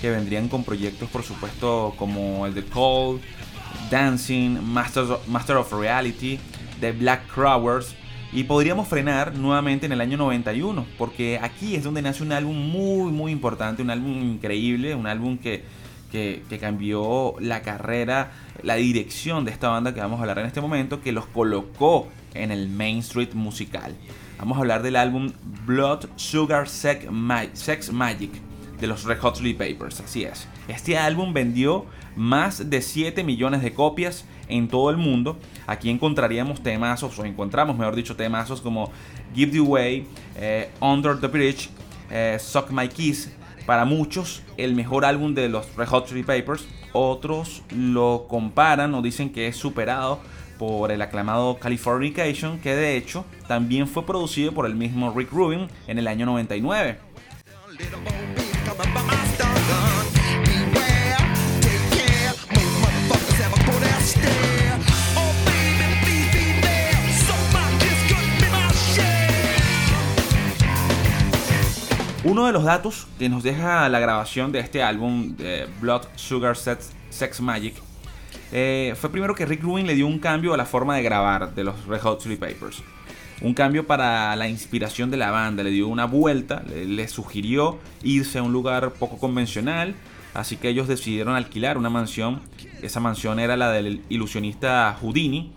que 0.00 0.10
vendrían 0.10 0.48
con 0.48 0.64
proyectos, 0.64 1.08
por 1.10 1.22
supuesto, 1.22 1.94
como 1.96 2.46
el 2.46 2.54
de 2.54 2.64
Cold, 2.64 3.20
Dancing, 3.90 4.58
Master 4.62 5.04
of, 5.04 5.28
Master 5.28 5.56
of 5.56 5.72
Reality, 5.72 6.38
The 6.80 6.92
Black 6.92 7.26
Crowers. 7.26 7.94
Y 8.32 8.44
podríamos 8.44 8.86
frenar 8.86 9.34
nuevamente 9.34 9.86
en 9.86 9.92
el 9.92 10.00
año 10.00 10.16
91, 10.16 10.86
porque 10.96 11.38
aquí 11.42 11.74
es 11.74 11.82
donde 11.82 12.00
nace 12.00 12.22
un 12.22 12.32
álbum 12.32 12.56
muy, 12.56 13.10
muy 13.10 13.32
importante, 13.32 13.82
un 13.82 13.90
álbum 13.90 14.22
increíble, 14.22 14.94
un 14.94 15.08
álbum 15.08 15.36
que, 15.36 15.64
que, 16.12 16.44
que, 16.48 16.58
cambió 16.58 17.34
la 17.40 17.62
carrera, 17.62 18.30
la 18.62 18.76
dirección 18.76 19.44
de 19.44 19.50
esta 19.50 19.68
banda 19.68 19.92
que 19.94 20.00
vamos 20.00 20.18
a 20.18 20.22
hablar 20.22 20.38
en 20.38 20.46
este 20.46 20.60
momento, 20.60 21.00
que 21.00 21.10
los 21.10 21.26
colocó 21.26 22.06
en 22.34 22.52
el 22.52 22.68
Main 22.68 22.98
Street 22.98 23.34
musical. 23.34 23.96
Vamos 24.40 24.56
a 24.56 24.60
hablar 24.62 24.82
del 24.82 24.96
álbum 24.96 25.32
Blood 25.66 26.06
Sugar 26.16 26.66
Sex, 26.66 27.10
Ma 27.10 27.44
Sex 27.52 27.92
Magic 27.92 28.30
de 28.80 28.86
los 28.86 29.04
Red 29.04 29.18
Hot 29.18 29.36
Chili 29.36 29.52
Papers, 29.52 30.00
así 30.00 30.24
es. 30.24 30.48
Este 30.66 30.96
álbum 30.96 31.34
vendió 31.34 31.84
más 32.16 32.70
de 32.70 32.80
7 32.80 33.22
millones 33.22 33.60
de 33.60 33.74
copias 33.74 34.24
en 34.48 34.68
todo 34.68 34.88
el 34.88 34.96
mundo. 34.96 35.38
Aquí 35.66 35.90
encontraríamos 35.90 36.62
temazos, 36.62 37.18
o 37.18 37.26
encontramos, 37.26 37.76
mejor 37.76 37.94
dicho, 37.94 38.16
temazos 38.16 38.62
como 38.62 38.90
Give 39.34 39.52
the 39.52 39.60
Way, 39.60 40.06
eh, 40.36 40.70
Under 40.80 41.20
the 41.20 41.26
Bridge, 41.26 41.68
eh, 42.10 42.38
Suck 42.40 42.70
My 42.70 42.88
Kiss. 42.88 43.30
Para 43.66 43.84
muchos, 43.84 44.42
el 44.56 44.74
mejor 44.74 45.04
álbum 45.04 45.34
de 45.34 45.50
los 45.50 45.76
Red 45.76 45.88
Hot 45.88 46.08
Chili 46.08 46.22
Papers. 46.22 46.66
Otros 46.94 47.62
lo 47.76 48.24
comparan 48.26 48.94
o 48.94 49.02
dicen 49.02 49.30
que 49.30 49.48
es 49.48 49.56
superado 49.56 50.18
por 50.60 50.92
el 50.92 51.00
aclamado 51.00 51.58
Californication, 51.58 52.60
que 52.60 52.76
de 52.76 52.98
hecho 52.98 53.24
también 53.48 53.88
fue 53.88 54.04
producido 54.04 54.52
por 54.52 54.66
el 54.66 54.74
mismo 54.74 55.10
Rick 55.16 55.32
Rubin 55.32 55.68
en 55.86 55.98
el 55.98 56.06
año 56.06 56.26
99. 56.26 56.98
Uno 72.22 72.44
de 72.44 72.52
los 72.52 72.64
datos 72.64 73.06
que 73.18 73.30
nos 73.30 73.42
deja 73.42 73.88
la 73.88 73.98
grabación 73.98 74.52
de 74.52 74.60
este 74.60 74.82
álbum, 74.82 75.36
de 75.36 75.66
Blood 75.80 76.02
Sugar 76.16 76.54
Sex, 76.54 77.40
Magic, 77.40 77.76
eh, 78.52 78.94
fue 79.00 79.10
primero 79.10 79.34
que 79.34 79.46
Rick 79.46 79.62
Rubin 79.62 79.86
le 79.86 79.94
dio 79.94 80.06
un 80.06 80.18
cambio 80.18 80.54
a 80.54 80.56
la 80.56 80.64
forma 80.64 80.96
de 80.96 81.02
grabar 81.02 81.54
de 81.54 81.64
los 81.64 81.86
Red 81.86 82.00
Hot 82.00 82.22
Chili 82.22 82.36
Papers. 82.36 82.82
Un 83.42 83.54
cambio 83.54 83.86
para 83.86 84.36
la 84.36 84.48
inspiración 84.48 85.10
de 85.10 85.16
la 85.16 85.30
banda, 85.30 85.62
le 85.62 85.70
dio 85.70 85.88
una 85.88 86.04
vuelta, 86.04 86.62
le, 86.62 87.08
sugirió 87.08 87.78
irse 88.02 88.38
a 88.38 88.42
un 88.42 88.52
lugar 88.52 88.92
poco 88.92 89.16
convencional, 89.18 89.94
así 90.34 90.56
que 90.56 90.68
ellos 90.68 90.88
decidieron 90.88 91.36
alquilar 91.36 91.78
una 91.78 91.88
mansión. 91.88 92.42
Esa 92.82 93.00
mansión 93.00 93.40
era 93.40 93.56
la 93.56 93.70
del 93.70 94.02
ilusionista 94.10 94.94
Houdini. 95.00 95.52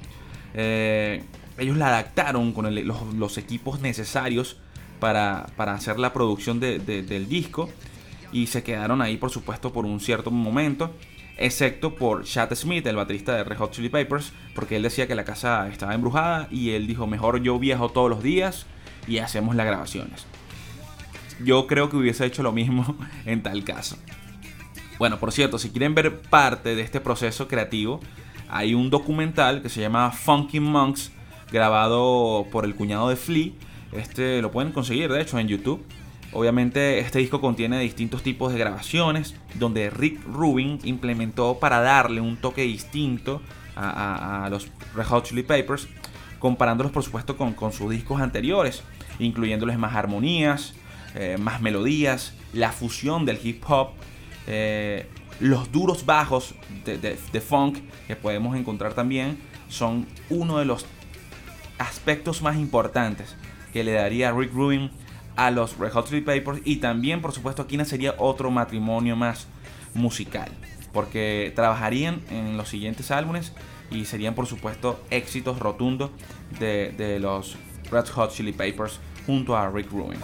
Eh, 0.54 1.24
ellos 1.58 1.76
la 1.76 1.88
adaptaron 1.88 2.54
con 2.54 2.74
los, 3.20 3.38
equipos 3.38 3.82
necesarios 3.82 4.58
para, 5.00 5.48
hacer 5.58 6.00
la 6.00 6.14
producción 6.14 6.62
de, 6.62 6.80
de, 6.80 7.04
del 7.04 7.28
disco 7.28 7.70
y 8.32 8.48
se 8.48 8.64
quedaron 8.64 9.02
ahí 9.02 9.18
por 9.18 9.30
supuesto 9.30 9.72
por 9.74 9.86
un 9.86 10.00
cierto 10.00 10.32
momento 10.32 10.92
excepto 11.38 11.96
por 11.96 12.24
Chad 12.24 12.54
Smith, 12.56 12.86
el 12.86 12.96
baterista 12.96 13.36
de 13.36 13.44
Red 13.44 13.58
Hot 13.58 13.72
Chili 13.72 13.90
Papers, 13.90 14.34
porque 14.56 14.75
él 14.75 14.84
decía 14.84 15.08
que 15.08 15.16
la 15.16 15.25
casa 15.25 15.68
estaba 15.70 15.94
embrujada 15.94 16.48
y 16.52 16.72
él 16.72 16.88
dijo, 16.88 17.08
mejor 17.08 17.42
yo 17.42 17.60
viajo 17.60 17.90
todos 17.90 18.10
los 18.10 18.24
días 18.24 18.66
y 19.08 19.18
hacemos 19.18 19.56
las 19.56 19.66
grabaciones. 19.66 20.25
Yo 21.44 21.68
creo 21.68 21.90
que 21.90 21.98
hubiese 21.98 22.25
hecho 22.25 22.44
lo 22.44 22.52
mismo 22.52 22.96
en 23.25 23.44
tal 23.44 23.63
caso. 23.63 23.98
Bueno, 25.00 25.20
por 25.20 25.32
cierto, 25.32 25.58
si 25.58 25.70
quieren 25.70 25.96
ver 25.96 26.22
parte 26.22 26.75
de 26.75 26.82
este 26.82 27.02
proceso 27.02 27.48
creativo, 27.48 28.00
hay 28.48 28.75
un 28.75 28.90
documental 28.90 29.62
que 29.62 29.70
se 29.70 29.82
llama 29.82 30.12
Funky 30.12 30.60
Monks, 30.60 31.12
grabado 31.52 32.46
por 32.52 32.66
el 32.66 32.75
cuñado 32.75 33.10
de 33.10 33.16
Flea. 33.16 33.52
Este 33.92 34.42
lo 34.42 34.52
pueden 34.52 34.72
conseguir, 34.72 35.12
de 35.12 35.22
hecho, 35.22 35.40
en 35.40 35.48
YouTube. 35.48 35.84
Obviamente 36.34 37.00
este 37.00 37.20
disco 37.20 37.40
contiene 37.40 37.80
distintos 37.80 38.24
tipos 38.24 38.52
de 38.52 38.60
grabaciones 38.60 39.36
donde 39.54 39.92
Rick 39.92 40.20
Rubin 40.25 40.80
implementó 40.84 41.60
para 41.60 41.80
darle 41.80 42.22
un 42.22 42.38
toque 42.38 42.63
distinto 42.63 43.42
a, 43.75 44.48
los 44.50 44.68
Red 44.96 45.06
Hot 45.06 45.25
Chili 45.25 45.44
Papers, 45.44 45.88
comparándolos 46.40 46.92
por 46.92 47.04
supuesto 47.04 47.38
con, 47.38 47.56
sus 47.72 47.92
discos 47.92 48.20
anteriores, 48.22 48.84
incluyéndoles 49.20 49.78
más 49.78 49.96
armonías, 49.96 50.74
eh, 51.16 51.38
más 51.40 51.62
melodías, 51.62 52.34
la 52.54 52.72
fusión 52.72 53.25
del 53.25 53.40
hip 53.44 53.63
hop, 53.68 53.92
eh, 54.48 55.08
los 55.40 55.72
duros 55.72 56.06
bajos 56.06 56.56
de, 56.84 56.98
de, 56.98 57.18
de 57.32 57.42
funk 57.42 57.78
que 58.08 58.16
podemos 58.16 58.56
encontrar 58.58 58.94
también 58.94 59.38
son 59.70 60.08
uno 60.30 60.58
de 60.58 60.66
los 60.66 60.86
aspectos 61.78 62.42
más 62.42 62.58
importantes 62.58 63.36
que 63.72 63.84
le 63.84 63.94
daría 63.94 64.30
a 64.30 64.32
Rick 64.32 64.54
Rubin 64.54 64.92
a 65.36 65.52
los 65.52 65.78
Red 65.78 65.92
Hot 65.92 66.08
Chili 66.08 66.22
Papers 66.22 66.62
y 66.63 66.78
también 66.78 67.22
por 67.22 67.32
supuesto 67.32 67.62
aquí 67.62 67.78
nacería 67.78 68.16
otro 68.18 68.52
matrimonio 68.52 69.16
más 69.16 69.48
musical 69.94 70.52
porque 70.92 71.52
trabajarían 71.56 72.22
en 72.30 72.56
los 72.56 72.70
siguientes 72.70 73.12
álbumes 73.12 73.52
y 73.92 74.06
serían 74.06 74.36
por 74.36 74.48
supuesto 74.48 75.04
éxitos 75.10 75.60
rotundos 75.60 76.12
de, 76.60 76.94
de 76.98 77.20
los 77.20 77.58
Red 77.92 78.08
Hot 78.10 78.32
Chili 78.32 78.54
Papers 78.54 79.00
junto 79.25 79.56
a 79.56 79.70
Rick 79.70 79.92
Rubin. 79.92 80.20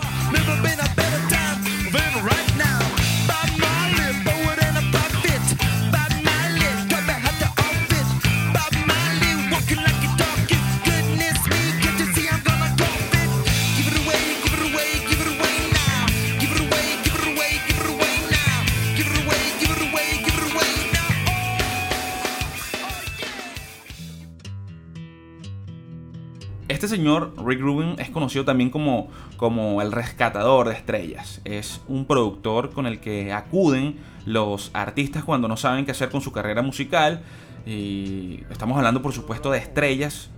Este 26.80 26.96
señor, 26.96 27.34
Rick 27.46 27.60
Rubin, 27.60 27.96
es 28.00 28.10
conocido 28.10 28.46
también 28.46 28.70
como, 28.70 29.10
como 29.36 29.82
el 29.82 29.92
rescatador 29.92 30.70
de 30.70 30.76
estrellas. 30.76 31.42
Es 31.44 31.82
un 31.90 32.06
productor 32.06 32.70
con 32.70 32.86
el 32.86 33.02
que 33.02 33.34
acuden 33.34 33.98
los 34.26 34.72
artistas 34.72 35.26
cuando 35.26 35.50
no 35.50 35.58
saben 35.58 35.84
qué 35.84 35.92
hacer 35.92 36.08
con 36.10 36.22
su 36.22 36.32
carrera 36.32 36.62
musical. 36.62 37.22
Y 37.66 38.46
estamos 38.50 38.78
hablando, 38.78 39.02
por 39.02 39.12
supuesto, 39.12 39.52
de 39.52 39.58
estrellas 39.58 40.30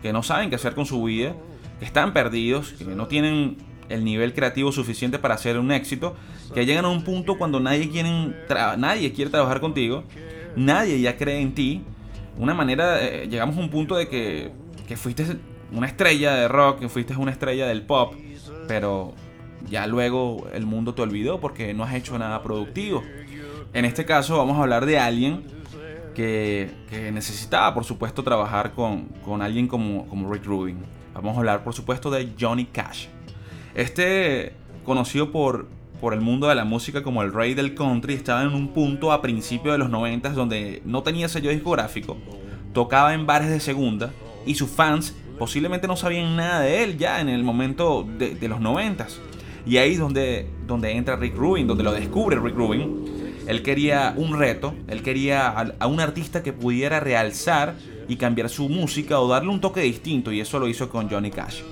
que 0.00 0.10
no 0.10 0.22
saben 0.22 0.48
qué 0.48 0.56
hacer 0.56 0.74
con 0.74 0.86
su 0.86 1.02
vida, 1.02 1.34
que 1.78 1.84
están 1.84 2.14
perdidos, 2.14 2.72
que 2.78 2.84
no 2.86 3.06
tienen 3.06 3.58
el 3.90 4.02
nivel 4.02 4.32
creativo 4.32 4.72
suficiente 4.72 5.18
para 5.18 5.34
hacer 5.34 5.58
un 5.58 5.70
éxito, 5.70 6.16
que 6.54 6.64
llegan 6.64 6.86
a 6.86 6.88
un 6.88 7.04
punto 7.04 7.36
cuando 7.36 7.60
nadie, 7.60 7.90
quiere 7.90 9.30
trabajar 9.30 9.60
contigo, 9.60 10.04
nadie 10.56 10.98
ya 10.98 11.18
cree 11.18 11.42
en 11.42 11.54
ti. 11.54 11.82
Una 12.38 12.54
manera, 12.54 13.04
eh, 13.04 13.28
llegamos 13.28 13.58
a 13.58 13.60
un 13.60 13.68
punto 13.68 13.96
de 13.96 14.08
que, 14.08 14.50
que 14.88 14.96
fuiste 14.96 15.36
una 15.72 15.86
estrella 15.86 16.34
de 16.34 16.48
rock, 16.48 16.86
fuiste 16.88 17.14
una 17.16 17.30
estrella 17.30 17.66
del 17.66 17.82
pop, 17.82 18.14
pero 18.68 19.14
ya 19.68 19.86
luego 19.86 20.48
el 20.52 20.66
mundo 20.66 20.94
te 20.94 21.02
olvidó 21.02 21.40
porque 21.40 21.74
no 21.74 21.84
has 21.84 21.94
hecho 21.94 22.18
nada 22.18 22.42
productivo. 22.42 23.02
En 23.72 23.84
este 23.84 24.04
caso 24.04 24.36
vamos 24.38 24.58
a 24.58 24.62
hablar 24.62 24.86
de 24.86 24.98
alguien 24.98 25.44
que, 26.14 26.70
necesitaba, 27.12 27.72
por 27.72 27.84
supuesto, 27.84 28.22
trabajar 28.22 28.72
con, 28.72 29.04
con 29.24 29.42
alguien 29.42 29.66
como, 29.66 30.06
como 30.08 30.32
Rick 30.32 30.44
Rubin. 30.44 30.78
Vamos 31.14 31.36
a 31.36 31.38
hablar, 31.38 31.64
por 31.64 31.74
supuesto, 31.74 32.10
de 32.10 32.30
Johnny 32.38 32.66
Cash. 32.66 33.06
Este, 33.74 34.52
conocido 34.84 35.30
por, 35.30 35.68
por 36.00 36.14
el 36.14 36.20
mundo 36.20 36.48
de 36.48 36.54
la 36.54 36.64
música 36.64 37.02
como 37.02 37.22
el 37.22 37.32
rey 37.32 37.54
del 37.54 37.74
country, 37.74 38.14
estaba 38.14 38.42
en 38.42 38.48
un 38.48 38.68
punto 38.68 39.12
a 39.12 39.22
principios 39.22 39.74
de 39.74 39.78
los 39.78 39.90
90 39.90 40.30
donde 40.30 40.82
no 40.84 41.02
tenía 41.02 41.28
sello 41.28 41.50
discográfico, 41.50 42.16
tocaba 42.72 43.14
en 43.14 43.26
bares 43.26 43.50
de 43.50 43.60
segunda 43.60 44.12
y 44.46 44.54
sus 44.54 44.70
fans 44.70 45.14
posiblemente 45.40 45.88
no 45.88 45.96
sabían 45.96 46.36
nada 46.36 46.60
de 46.60 46.84
él 46.84 46.98
ya 46.98 47.18
en 47.18 47.30
el 47.30 47.42
momento 47.42 48.06
de, 48.18 48.46
los 48.46 48.60
90 48.60 49.06
Y 49.64 49.78
ahí 49.78 49.92
es 49.92 49.98
donde, 49.98 50.46
donde 50.66 50.92
entra 50.92 51.16
Rick 51.16 51.34
Rubin, 51.34 51.66
donde 51.66 51.82
lo 51.82 51.92
descubre 51.92 52.38
Rick 52.38 52.54
Rubin. 52.54 53.40
Él 53.46 53.62
quería 53.62 54.12
un 54.18 54.38
reto, 54.38 54.74
él 54.86 55.02
quería 55.02 55.48
a, 55.48 55.86
un 55.86 55.98
artista 55.98 56.42
que 56.42 56.52
pudiera 56.52 57.00
realzar 57.00 57.74
y 58.06 58.16
cambiar 58.16 58.50
su 58.50 58.68
música 58.68 59.18
o 59.18 59.28
darle 59.28 59.48
un 59.48 59.62
toque 59.62 59.80
distinto 59.80 60.30
y 60.30 60.40
eso 60.40 60.58
lo 60.58 60.68
hizo 60.68 60.90
con 60.90 61.08
Johnny 61.08 61.30
Cash. 61.30 61.62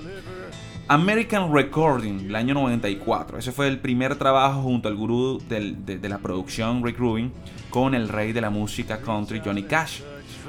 American 0.87 1.53
Recording, 1.53 2.25
el 2.25 2.35
año 2.35 2.55
94. 2.55 3.37
Ese 3.37 3.51
fue 3.51 3.67
el 3.67 3.77
primer 3.77 4.15
trabajo 4.15 4.63
junto 4.63 4.87
al 4.89 4.95
gurú 4.95 5.39
de, 5.47 5.75
de 5.75 6.09
la 6.09 6.17
producción 6.17 6.83
Rick 6.83 6.97
Rubin 6.97 7.31
con 7.69 7.93
el 7.93 8.09
rey 8.09 8.31
de 8.31 8.41
la 8.41 8.49
música 8.49 8.99
country 8.99 9.43
Johnny 9.45 9.61
Cash. 9.61 10.01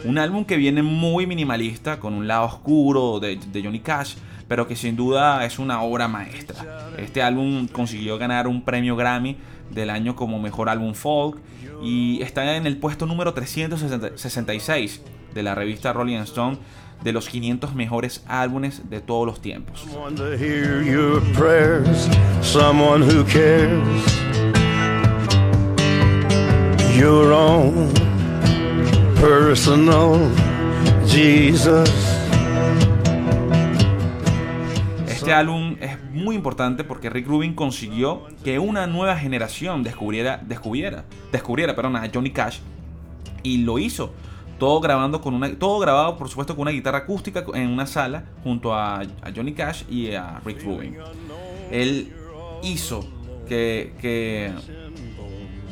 Un 0.04 0.19
álbum 0.19 0.45
que 0.45 0.57
viene 0.57 0.83
muy 0.83 1.26
minimalista, 1.26 2.00
con 2.00 2.14
un 2.14 2.26
lado 2.26 2.47
oscuro 2.47 3.21
de, 3.21 3.38
Johnny 3.62 3.80
Cash, 3.80 4.14
pero 4.49 4.66
que 4.66 4.76
sin 4.76 4.97
duda 4.97 5.45
es 5.45 5.59
una 5.59 5.83
obra 5.83 6.09
maestra. 6.09 6.88
Este 6.99 7.23
álbum 7.23 7.69
consiguió 7.69 8.19
ganar 8.19 8.47
un 8.47 8.62
premio 8.62 8.97
Grammy 8.97 9.37
del 9.71 9.90
año 9.90 10.16
como 10.16 10.40
mejor 10.40 10.69
álbum 10.69 10.95
folk 10.95 11.38
y 11.83 12.21
está 12.23 12.57
en 12.57 12.66
el 12.66 12.76
puesto 12.76 13.07
número 13.07 13.33
366 13.33 15.02
de 15.35 15.42
la 15.42 15.54
revista 15.54 15.92
Rolling 15.92 16.19
Stone 16.19 16.59
de 17.02 17.12
los 17.12 17.28
500 17.28 17.75
mejores 17.75 18.25
álbumes 18.26 18.90
de 18.90 19.00
todos 19.00 19.26
los 19.26 19.40
tiempos. 19.40 19.87
Personal. 29.20 30.30
Este 35.06 35.33
álbum 35.33 35.76
es 35.80 36.02
muy 36.12 36.35
importante 36.35 36.85
porque 36.85 37.11
Rick 37.11 37.26
Rubin 37.26 37.54
consiguió 37.54 38.22
que 38.42 38.59
una 38.59 38.87
nueva 38.87 39.16
generación 39.16 39.83
descubriera, 39.83 40.40
descubriera, 40.46 41.04
descubriera 41.30 41.76
perdón, 41.76 41.96
a 41.96 42.11
Johnny 42.12 42.30
Cash 42.30 42.59
y 43.42 43.59
lo 43.59 43.78
hizo. 43.78 44.12
Todo 44.59 44.80
grabando 44.80 45.20
con 45.20 45.35
una, 45.35 45.50
todo 45.54 45.78
grabado 45.78 46.16
por 46.16 46.28
supuesto 46.28 46.54
con 46.54 46.62
una 46.62 46.70
guitarra 46.70 46.98
acústica 46.98 47.44
en 47.54 47.68
una 47.68 47.87
sala 47.87 48.24
junto 48.42 48.74
a, 48.74 49.02
Johnny 49.35 49.52
Cash 49.52 49.85
y 49.90 50.12
a 50.14 50.40
Rick 50.44 50.64
Rubin. 50.64 50.96
Él 51.70 52.12
hizo 52.62 53.06
que, 53.48 54.52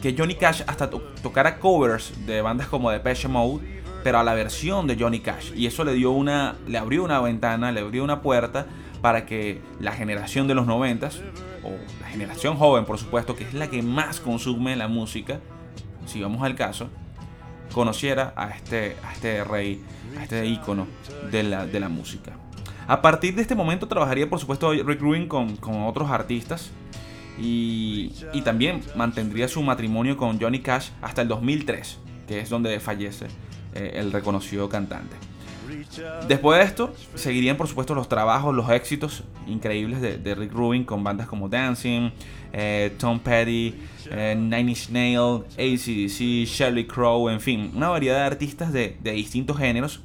que 0.03 0.15
Johnny 0.17 0.35
Cash 0.35 0.63
hasta 0.67 0.91
to- 0.91 1.03
tocara 1.23 1.59
covers 1.59 2.27
de 2.27 2.41
bandas 2.43 2.69
como 2.69 2.91
Depeche 2.91 3.29
Mode, 3.29 3.65
pero 4.05 4.19
a 4.19 4.23
la 4.23 4.35
versión 4.35 4.87
de 4.87 4.97
Johnny 4.99 5.21
Cash. 5.21 5.53
Y 5.57 5.67
eso 5.67 5.85
le 5.85 5.93
dio 5.95 6.11
una, 6.13 6.57
le 6.67 6.79
abrió 6.79 7.03
una 7.05 7.21
ventana, 7.21 7.73
le 7.73 7.81
abrió 7.81 8.05
una 8.05 8.23
puerta 8.23 8.67
para 9.03 9.27
que 9.27 9.61
la 9.81 9.93
generación 9.93 10.47
de 10.49 10.55
los 10.55 10.67
noventas, 10.67 11.21
o 11.65 11.71
la 12.01 12.09
generación 12.09 12.57
joven 12.57 12.85
por 12.85 12.99
supuesto, 12.99 13.35
que 13.37 13.45
es 13.45 13.55
la 13.55 13.69
que 13.69 13.83
más 13.83 14.21
consume 14.21 14.77
la 14.77 14.89
música, 14.89 15.41
si 16.07 16.23
vamos 16.23 16.43
al 16.43 16.55
caso, 16.55 16.89
conociera 17.73 18.33
a 18.37 18.51
este, 18.51 18.97
a 19.05 19.13
este 19.13 19.45
rey, 19.45 19.83
a 20.19 20.23
este 20.23 20.47
ícono 20.47 20.87
de 21.31 21.43
la, 21.43 21.67
de 21.67 21.81
la 21.81 21.89
música. 21.89 22.33
A 22.87 23.03
partir 23.03 23.35
de 23.35 23.43
este 23.43 23.55
momento 23.55 23.87
trabajaría 23.87 24.31
por 24.31 24.39
supuesto 24.41 24.73
Rick 24.73 25.01
Rubin 25.01 25.29
con, 25.29 25.57
con 25.57 25.83
otros 25.83 26.11
artistas 26.11 26.71
y, 27.41 28.13
también 28.45 28.81
mantendría 28.97 29.49
su 29.49 29.63
matrimonio 29.63 30.17
con 30.17 30.41
Johnny 30.41 30.61
Cash 30.61 30.89
hasta 31.03 31.23
el 31.23 31.29
2003, 31.29 31.99
que 32.27 32.41
es 32.41 32.49
donde 32.51 32.79
fallece 32.81 33.27
eh, 33.75 33.93
el 33.95 34.13
reconocido 34.13 34.69
cantante. 34.69 35.17
Después 36.27 36.59
de 36.59 36.65
esto, 36.65 36.95
seguirían 37.15 37.57
por 37.59 37.69
supuesto 37.69 37.95
los 37.95 38.09
trabajos, 38.09 38.55
los 38.55 38.71
éxitos 38.71 39.23
increíbles 39.47 40.01
de, 40.01 40.35
Rick 40.35 40.53
Rubin 40.53 40.85
con 40.85 41.05
bandas 41.05 41.27
como 41.27 41.49
Dancing, 41.49 42.11
eh, 42.55 42.95
Tom 42.99 43.19
Petty, 43.19 43.75
eh, 44.11 44.35
Nine 44.37 44.71
Inch 44.71 44.89
Nails, 44.89 45.43
ACDC, 45.59 46.47
Shirley 46.47 46.87
Crow, 46.87 47.29
en 47.29 47.41
fin, 47.41 47.71
una 47.75 47.89
variedad 47.89 48.17
de 48.21 48.25
artistas 48.25 48.73
de, 48.73 48.97
de 49.03 49.13
distintos 49.13 49.59
géneros. 49.59 50.01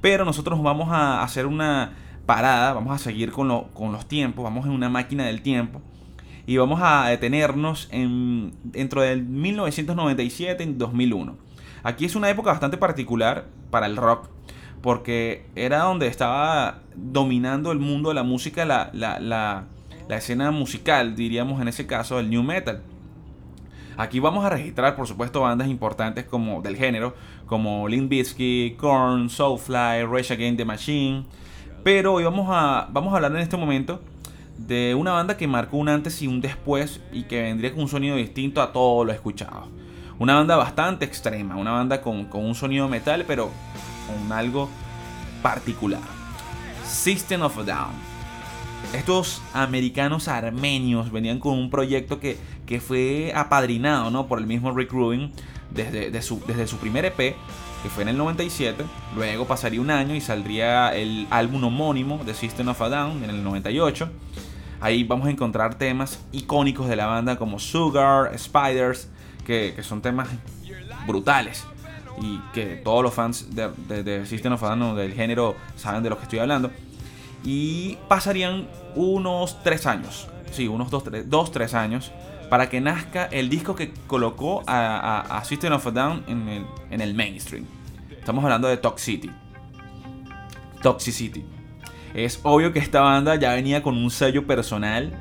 Pero 0.00 0.24
nosotros 0.24 0.60
vamos 0.62 0.88
a 0.90 1.22
hacer 1.22 1.46
una 1.46 1.92
parada, 2.26 2.72
vamos 2.72 2.92
a 2.94 2.98
seguir 2.98 3.30
con, 3.30 3.46
lo- 3.48 3.68
con 3.74 3.92
los 3.92 4.06
tiempos, 4.06 4.42
vamos 4.42 4.66
en 4.66 4.72
una 4.72 4.88
máquina 4.88 5.24
del 5.26 5.40
tiempo 5.40 5.80
y 6.46 6.56
vamos 6.58 6.80
a 6.82 7.08
detenernos 7.08 7.88
en, 7.90 8.52
dentro 8.62 9.02
del 9.02 9.24
1997 9.24 10.64
y 10.64 10.72
2001. 10.74 11.36
Aquí 11.82 12.04
es 12.04 12.14
una 12.16 12.30
época 12.30 12.50
bastante 12.50 12.76
particular 12.76 13.46
para 13.70 13.86
el 13.86 13.96
rock, 13.96 14.28
porque 14.82 15.46
era 15.56 15.80
donde 15.80 16.06
estaba 16.06 16.80
dominando 16.94 17.72
el 17.72 17.78
mundo 17.80 18.08
de 18.10 18.14
la 18.14 18.22
música, 18.22 18.64
la, 18.64 18.90
la- 18.92 19.18
la- 19.20 19.64
la 20.08 20.16
escena 20.18 20.52
musical, 20.52 21.16
diríamos 21.16 21.60
en 21.60 21.66
ese 21.66 21.86
caso, 21.86 22.20
el 22.20 22.30
new 22.30 22.44
metal. 22.44 22.80
Aquí 23.96 24.20
vamos 24.20 24.44
a 24.44 24.50
registrar, 24.50 24.94
por 24.94 25.06
supuesto, 25.08 25.40
bandas 25.40 25.68
importantes 25.68 26.24
como 26.26 26.60
del 26.62 26.76
género, 26.76 27.14
como 27.46 27.88
Limp 27.88 28.10
Bizkit, 28.10 28.76
Korn, 28.76 29.30
Soulfly, 29.30 30.04
Rage 30.08 30.34
Against 30.34 30.58
the 30.58 30.64
Machine. 30.64 31.24
Pero 31.82 32.12
hoy 32.14 32.24
vamos 32.24 32.46
a, 32.50 32.88
vamos 32.92 33.12
a 33.12 33.16
hablar 33.16 33.32
en 33.32 33.38
este 33.38 33.56
momento 33.56 34.02
de 34.58 34.94
una 34.94 35.12
banda 35.12 35.36
que 35.36 35.46
marcó 35.46 35.76
un 35.76 35.88
antes 35.88 36.22
y 36.22 36.26
un 36.26 36.40
después 36.40 37.00
y 37.12 37.24
que 37.24 37.42
vendría 37.42 37.72
con 37.72 37.82
un 37.82 37.88
sonido 37.88 38.16
distinto 38.16 38.62
a 38.62 38.72
todo 38.72 39.04
lo 39.04 39.12
escuchado. 39.12 39.68
Una 40.18 40.34
banda 40.34 40.56
bastante 40.56 41.04
extrema, 41.04 41.56
una 41.56 41.72
banda 41.72 42.00
con, 42.00 42.24
con 42.24 42.44
un 42.44 42.54
sonido 42.54 42.88
metal, 42.88 43.24
pero 43.26 43.50
con 44.06 44.32
algo 44.32 44.68
particular. 45.42 46.00
System 46.84 47.42
of 47.42 47.58
a 47.58 47.64
Down. 47.64 48.16
Estos 48.94 49.42
americanos 49.52 50.28
armenios 50.28 51.10
venían 51.10 51.38
con 51.38 51.58
un 51.58 51.70
proyecto 51.70 52.20
que, 52.20 52.38
que 52.66 52.80
fue 52.80 53.32
apadrinado 53.34 54.10
¿no? 54.10 54.26
por 54.26 54.38
el 54.38 54.46
mismo 54.46 54.72
Rick 54.72 54.92
Rubin 54.92 55.32
desde, 55.70 56.10
de 56.10 56.22
su, 56.22 56.40
desde 56.46 56.66
su 56.66 56.78
primer 56.78 57.04
EP, 57.04 57.16
que 57.16 57.88
fue 57.90 58.04
en 58.04 58.10
el 58.10 58.16
97. 58.16 58.84
Luego 59.14 59.46
pasaría 59.46 59.80
un 59.80 59.90
año 59.90 60.14
y 60.14 60.20
saldría 60.20 60.94
el 60.94 61.26
álbum 61.30 61.64
homónimo 61.64 62.22
de 62.24 62.34
System 62.34 62.68
of 62.68 62.80
a 62.80 62.88
Down 62.88 63.24
en 63.24 63.30
el 63.30 63.42
98. 63.42 64.08
Ahí 64.80 65.04
vamos 65.04 65.26
a 65.26 65.30
encontrar 65.30 65.76
temas 65.76 66.20
icónicos 66.32 66.88
de 66.88 66.96
la 66.96 67.06
banda 67.06 67.36
como 67.36 67.58
Sugar, 67.58 68.38
Spiders, 68.38 69.08
que, 69.44 69.74
son 69.82 70.02
temas 70.02 70.28
brutales 71.06 71.64
y 72.20 72.38
que 72.52 72.76
todos 72.76 73.02
los 73.02 73.14
fans 73.14 73.48
de, 73.54 74.26
System 74.26 74.52
of 74.52 74.62
a 74.62 74.74
Down 74.74 74.96
del 74.96 75.14
género 75.14 75.56
saben 75.76 76.02
de 76.02 76.10
lo 76.10 76.16
que 76.16 76.24
estoy 76.24 76.40
hablando. 76.40 76.70
Y 77.44 77.96
pasarían 78.08 78.66
unos 78.94 79.62
3 79.62 79.86
años, 79.86 80.28
sí, 80.50 80.66
unos 80.68 80.90
2, 80.90 81.52
3 81.52 81.74
años, 81.74 82.12
para 82.50 82.68
que 82.68 82.80
nazca 82.80 83.26
el 83.26 83.48
disco 83.48 83.74
que 83.74 83.92
colocó 84.06 84.62
a, 84.66 85.20
a, 85.20 85.38
a 85.38 85.44
System 85.44 85.72
of 85.72 85.86
a 85.86 85.90
Down 85.90 86.24
en 86.26 86.48
el, 86.48 86.66
en 86.90 87.00
el 87.00 87.14
mainstream. 87.14 87.64
Estamos 88.10 88.42
hablando 88.44 88.68
de 88.68 88.76
Toxicity. 88.76 89.30
Toxicity. 90.82 91.55
Es 92.16 92.40
obvio 92.44 92.72
que 92.72 92.78
esta 92.78 93.02
banda 93.02 93.34
ya 93.34 93.52
venía 93.52 93.82
con 93.82 93.94
un 93.94 94.10
sello 94.10 94.46
personal 94.46 95.12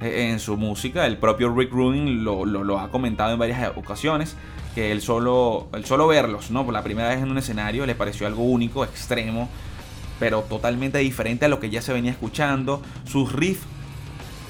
eh, 0.00 0.30
en 0.30 0.38
su 0.38 0.56
música. 0.56 1.04
El 1.04 1.18
propio 1.18 1.52
Rick 1.52 1.72
Rubin 1.72 2.22
lo, 2.22 2.78
ha 2.78 2.90
comentado 2.90 3.32
en 3.32 3.40
varias 3.40 3.76
ocasiones. 3.76 4.36
Que 4.76 4.92
el 4.92 5.02
solo, 5.02 5.66
el 5.72 5.84
solo 5.84 6.06
verlos, 6.06 6.52
¿no? 6.52 6.64
Por 6.64 6.72
la 6.72 6.84
primera 6.84 7.08
vez 7.08 7.18
en 7.18 7.28
un 7.28 7.38
escenario 7.38 7.84
le 7.86 7.96
pareció 7.96 8.28
algo 8.28 8.44
único, 8.44 8.84
extremo. 8.84 9.48
pero 10.20 10.42
totalmente 10.42 10.98
diferente 10.98 11.44
a 11.46 11.48
lo 11.48 11.58
que 11.58 11.70
ya 11.70 11.82
se 11.82 11.92
venía 11.92 12.12
escuchando. 12.12 12.80
Sus 13.04 13.32
riffs 13.32 13.66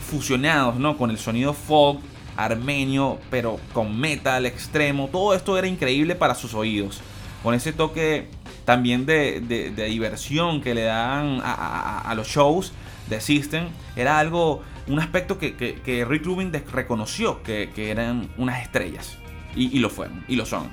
fusionados, 0.07 0.77
¿no? 0.77 0.99
Con 0.99 1.11
el 1.11 1.17
sonido 1.17 1.55
folk 1.55 2.01
armenio, 2.37 3.19
pero 3.31 3.59
con 3.73 3.99
metal 3.99 4.45
extremo. 4.45 5.09
Todo 5.11 5.33
esto 5.33 5.57
era 5.57 5.69
increíble 5.69 6.15
para 6.17 6.35
sus 6.35 6.53
oídos. 6.53 7.01
Con 7.43 7.55
ese 7.55 7.73
toque 7.73 8.29
también 8.65 9.07
de, 9.07 9.41
de- 9.41 9.71
diversión 9.87 10.61
que 10.61 10.75
le 10.75 10.83
dan 10.85 11.41
a, 11.43 11.53
a- 11.55 12.01
a 12.11 12.15
los 12.15 12.29
shows 12.29 12.73
de 13.09 13.21
System. 13.21 13.67
Era 13.97 14.19
algo, 14.19 14.63
un 14.89 14.99
aspecto 15.01 15.39
que, 15.39 15.55
que- 15.57 15.77
que 15.83 16.05
Rick 16.05 16.25
Rubin 16.25 16.53
reconoció 16.73 17.43
que, 17.43 17.71
que 17.75 17.91
eran 17.91 18.29
unas 18.37 18.63
estrellas. 18.63 19.19
Y, 19.57 19.77
y 19.77 19.81
lo 19.81 19.89
fueron, 19.91 20.25
y 20.29 20.37
lo 20.37 20.47
son. 20.47 20.69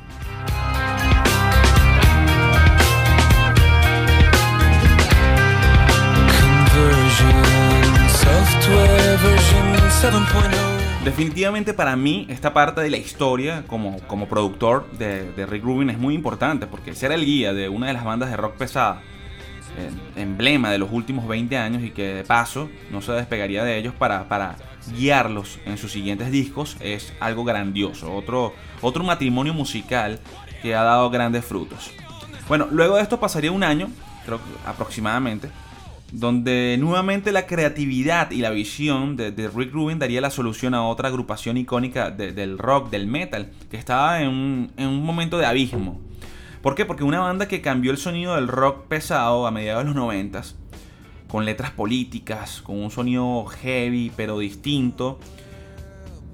Conversion, 6.31 8.09
software 8.09 9.17
version 9.23 9.67
7.0. 10.01 10.80
Definitivamente 11.03 11.73
para 11.73 11.95
mí 11.95 12.27
esta 12.29 12.53
parte 12.53 12.81
de 12.81 12.89
la 12.91 12.97
historia 12.97 13.63
como, 13.65 13.99
como 14.01 14.27
productor 14.27 14.89
de, 14.91 15.31
de 15.31 15.45
Rick 15.47 15.63
Rubin 15.63 15.89
es 15.89 15.97
muy 15.97 16.13
importante 16.13 16.67
porque 16.67 16.93
ser 16.93 17.11
el 17.11 17.25
guía 17.25 17.53
de 17.53 17.69
una 17.69 17.87
de 17.87 17.93
las 17.93 18.03
bandas 18.03 18.29
de 18.29 18.37
rock 18.37 18.55
pesada, 18.55 19.01
emblema 20.15 20.69
de 20.69 20.77
los 20.77 20.91
últimos 20.91 21.27
20 21.27 21.57
años 21.57 21.83
y 21.83 21.91
que 21.91 22.13
de 22.13 22.23
paso 22.23 22.69
no 22.91 23.01
se 23.01 23.13
despegaría 23.13 23.63
de 23.63 23.77
ellos 23.77 23.93
para, 23.93 24.27
para 24.27 24.57
guiarlos 24.95 25.59
en 25.65 25.77
sus 25.77 25.91
siguientes 25.91 26.31
discos 26.31 26.77
es 26.79 27.13
algo 27.19 27.43
grandioso, 27.43 28.13
otro, 28.13 28.53
otro 28.81 29.03
matrimonio 29.03 29.53
musical 29.53 30.19
que 30.61 30.75
ha 30.75 30.83
dado 30.83 31.09
grandes 31.09 31.45
frutos. 31.45 31.91
Bueno, 32.47 32.67
luego 32.69 32.97
de 32.97 33.03
esto 33.03 33.19
pasaría 33.19 33.51
un 33.51 33.63
año, 33.63 33.89
creo 34.25 34.37
que 34.37 34.69
aproximadamente, 34.69 35.49
donde 36.11 36.77
nuevamente 36.79 37.31
la 37.31 37.45
creatividad 37.45 38.31
y 38.31 38.37
la 38.37 38.49
visión 38.49 39.15
de, 39.15 39.31
Rick 39.53 39.71
Rubin 39.73 39.97
daría 39.99 40.19
la 40.21 40.29
solución 40.29 40.73
a 40.73 40.83
otra 40.85 41.07
agrupación 41.07 41.57
icónica 41.57 42.11
de- 42.11 42.33
del 42.33 42.57
rock, 42.57 42.89
del 42.89 43.07
metal, 43.07 43.51
que 43.69 43.77
estaba 43.77 44.21
en 44.21 44.27
un, 44.27 44.71
en 44.77 44.87
un 44.87 45.03
momento 45.05 45.37
de 45.37 45.45
abismo. 45.45 45.99
¿Por 46.61 46.75
qué? 46.75 46.85
Porque 46.85 47.03
una 47.03 47.19
banda 47.21 47.47
que 47.47 47.61
cambió 47.61 47.91
el 47.91 47.97
sonido 47.97 48.35
del 48.35 48.47
rock 48.47 48.87
pesado 48.87 49.47
a 49.47 49.51
mediados 49.51 49.83
de 49.83 49.87
los 49.87 49.95
90 49.95 50.41
con 51.27 51.45
letras 51.45 51.71
políticas, 51.71 52.61
con 52.61 52.77
un 52.77 52.91
sonido 52.91 53.45
heavy 53.45 54.11
pero 54.17 54.37
distinto. 54.37 55.17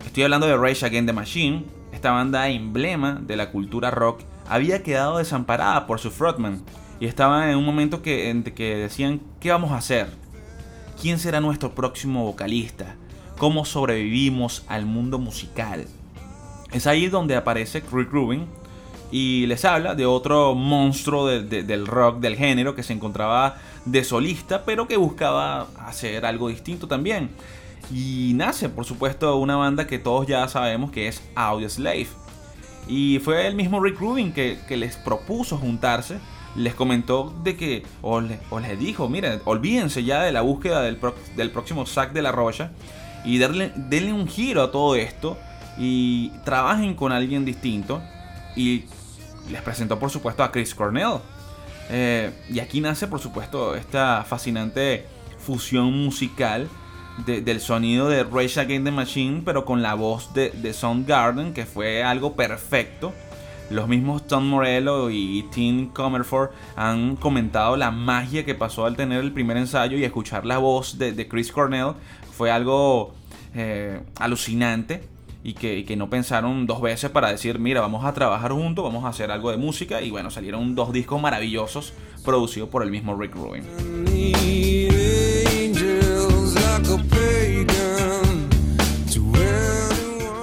Estoy 0.06 0.24
hablando 0.24 0.48
de 0.48 0.58
Rage 0.58 0.86
Against 0.86 1.08
the 1.08 1.13
Machine, 1.13 1.66
esta 1.92 2.12
banda 2.12 2.50
emblema 2.50 3.13
de 3.22 3.36
la 3.36 3.52
cultura 3.52 3.92
rock 3.92 4.22
había 4.50 4.82
quedado 4.82 5.20
desamparada 5.20 5.86
por 5.86 6.00
su 6.00 6.10
frontman 6.10 6.63
y 7.00 7.06
estaba 7.06 7.52
en 7.52 7.58
un 7.58 7.66
momento 7.66 8.02
que, 8.02 8.30
en 8.30 8.44
que 8.44 8.76
decían, 8.76 9.22
¿qué 9.40 9.52
vamos 9.52 9.72
a 9.72 9.78
hacer? 9.78 10.08
¿Quién 11.02 11.20
será 11.20 11.40
nuestro 11.42 11.76
próximo 11.76 12.24
vocalista? 12.24 12.96
¿Cómo 13.38 13.66
sobrevivimos 13.66 14.64
al 14.68 14.86
mundo 14.86 15.20
musical? 15.20 15.86
Es 16.72 16.88
ahí 16.88 17.08
donde 17.08 17.36
aparece 17.36 17.84
Rick 17.92 18.12
Rubin 18.12 18.46
y 19.12 19.46
les 19.46 19.64
habla 19.64 19.94
de 19.96 20.06
otro 20.06 20.56
monstruo 20.56 21.28
de- 21.28 21.44
de- 21.44 21.64
del 21.64 21.86
rock, 21.88 22.20
del 22.20 22.36
género, 22.36 22.76
que 22.76 22.84
se 22.84 22.94
encontraba 22.94 23.58
de 23.86 24.04
solista, 24.04 24.66
pero 24.66 24.88
que 24.88 24.98
buscaba 24.98 25.68
hacer 25.86 26.26
algo 26.26 26.50
distinto 26.50 26.88
también. 26.88 27.30
Y 27.94 28.34
nace, 28.36 28.68
por 28.68 28.84
supuesto, 28.86 29.38
una 29.38 29.56
banda 29.56 29.88
que 29.88 30.00
todos 30.00 30.28
ya 30.28 30.46
sabemos 30.50 30.92
que 30.92 31.08
es 31.08 31.22
Audioslave. 31.36 32.08
Y 32.90 33.20
fue 33.20 33.48
el 33.48 33.56
mismo 33.56 33.80
Rick 33.82 34.00
Rubin 34.00 34.34
que 34.34 34.58
les 34.76 34.98
propuso 34.98 35.58
juntarse. 35.58 36.18
Les 36.58 36.74
comentó 36.76 37.34
de 37.43 37.56
que, 37.56 37.84
o, 38.02 38.20
le- 38.20 38.39
o 38.50 38.60
les 38.60 38.78
dijo, 38.78 39.08
miren, 39.08 39.39
olvídense 39.46 40.04
ya 40.04 40.24
de 40.24 40.32
la 40.34 40.41
búsqueda 40.41 40.82
del, 40.82 40.98
pro- 40.98 41.15
del 41.36 41.52
próximo 41.52 41.86
sac 41.86 42.12
de 42.13 42.22
la 42.22 42.32
roya 42.32 42.72
y 43.24 43.38
darle, 43.38 43.72
denle 43.76 44.12
un 44.12 44.28
giro 44.28 44.63
a 44.63 44.72
todo 44.72 44.96
esto 44.96 45.38
y 45.78 46.30
trabajen 46.43 46.96
con 46.96 47.12
alguien 47.12 47.46
distinto. 47.46 48.02
Y 48.56 48.86
les 49.52 49.62
presentó, 49.62 50.00
por 50.00 50.10
supuesto, 50.10 50.43
a 50.43 50.52
Chris 50.52 50.74
Cornell. 50.74 51.20
Eh, 51.89 52.32
y 52.50 52.60
aquí 52.60 52.82
nace, 52.82 53.08
por 53.08 53.20
supuesto, 53.20 53.76
esta 53.76 54.26
fascinante 54.28 55.06
fusión 55.38 55.93
musical 56.04 56.67
de- 57.26 57.41
del 57.41 57.62
sonido 57.62 58.10
de 58.10 58.24
Rage 58.24 58.60
Against 58.60 58.86
the 58.86 58.91
Machine, 58.91 59.41
pero 59.46 59.63
con 59.63 59.82
la 59.84 59.93
voz 59.93 60.34
de, 60.34 60.50
de 60.50 60.74
Soundgarden, 60.74 61.54
que 61.54 61.65
fue 61.67 62.04
algo 62.04 62.36
perfecto. 62.36 63.13
Los 63.69 63.88
mismos 63.88 64.25
Tom 64.27 64.47
Morello 64.47 65.10
y 65.10 65.45
Tim 65.51 65.89
Comerford 65.89 66.51
han 66.75 67.17
comentado 67.17 67.75
la 67.75 67.91
magia 67.91 68.45
que 68.45 68.56
pasó 68.56 68.86
al 68.86 68.95
tener 68.95 69.21
el 69.21 69.34
primer 69.34 69.58
ensayo 69.58 69.97
y 69.97 70.06
escuchar 70.06 70.45
la 70.45 70.58
voz 70.58 70.97
de, 70.97 71.27
Chris 71.27 71.51
Cornell. 71.51 71.93
Fue 72.32 72.49
algo 72.49 73.13
eh, 73.53 73.99
alucinante 74.19 75.03
y 75.43 75.53
que, 75.53 75.80
y 75.80 75.84
que 75.84 75.97
no 75.97 76.10
pensaron 76.10 76.65
dos 76.65 76.82
veces 76.82 77.10
para 77.10 77.30
decir, 77.30 77.60
mira, 77.60 77.82
vamos 77.82 78.06
a 78.06 78.13
trabajar 78.13 78.51
juntos, 78.53 78.86
vamos 78.86 79.03
a 79.03 79.10
hacer 79.10 79.32
algo 79.32 79.51
de 79.51 79.58
música. 79.58 80.01
Y 80.01 80.12
bueno, 80.12 80.32
salieron 80.32 80.73
dos 80.73 80.93
discos 80.93 81.21
maravillosos 81.21 81.93
producidos 82.23 82.69
por 82.69 82.84
el 82.84 82.91
mismo 82.91 83.15
Rick 83.15 83.36
Rubin. 83.36 83.63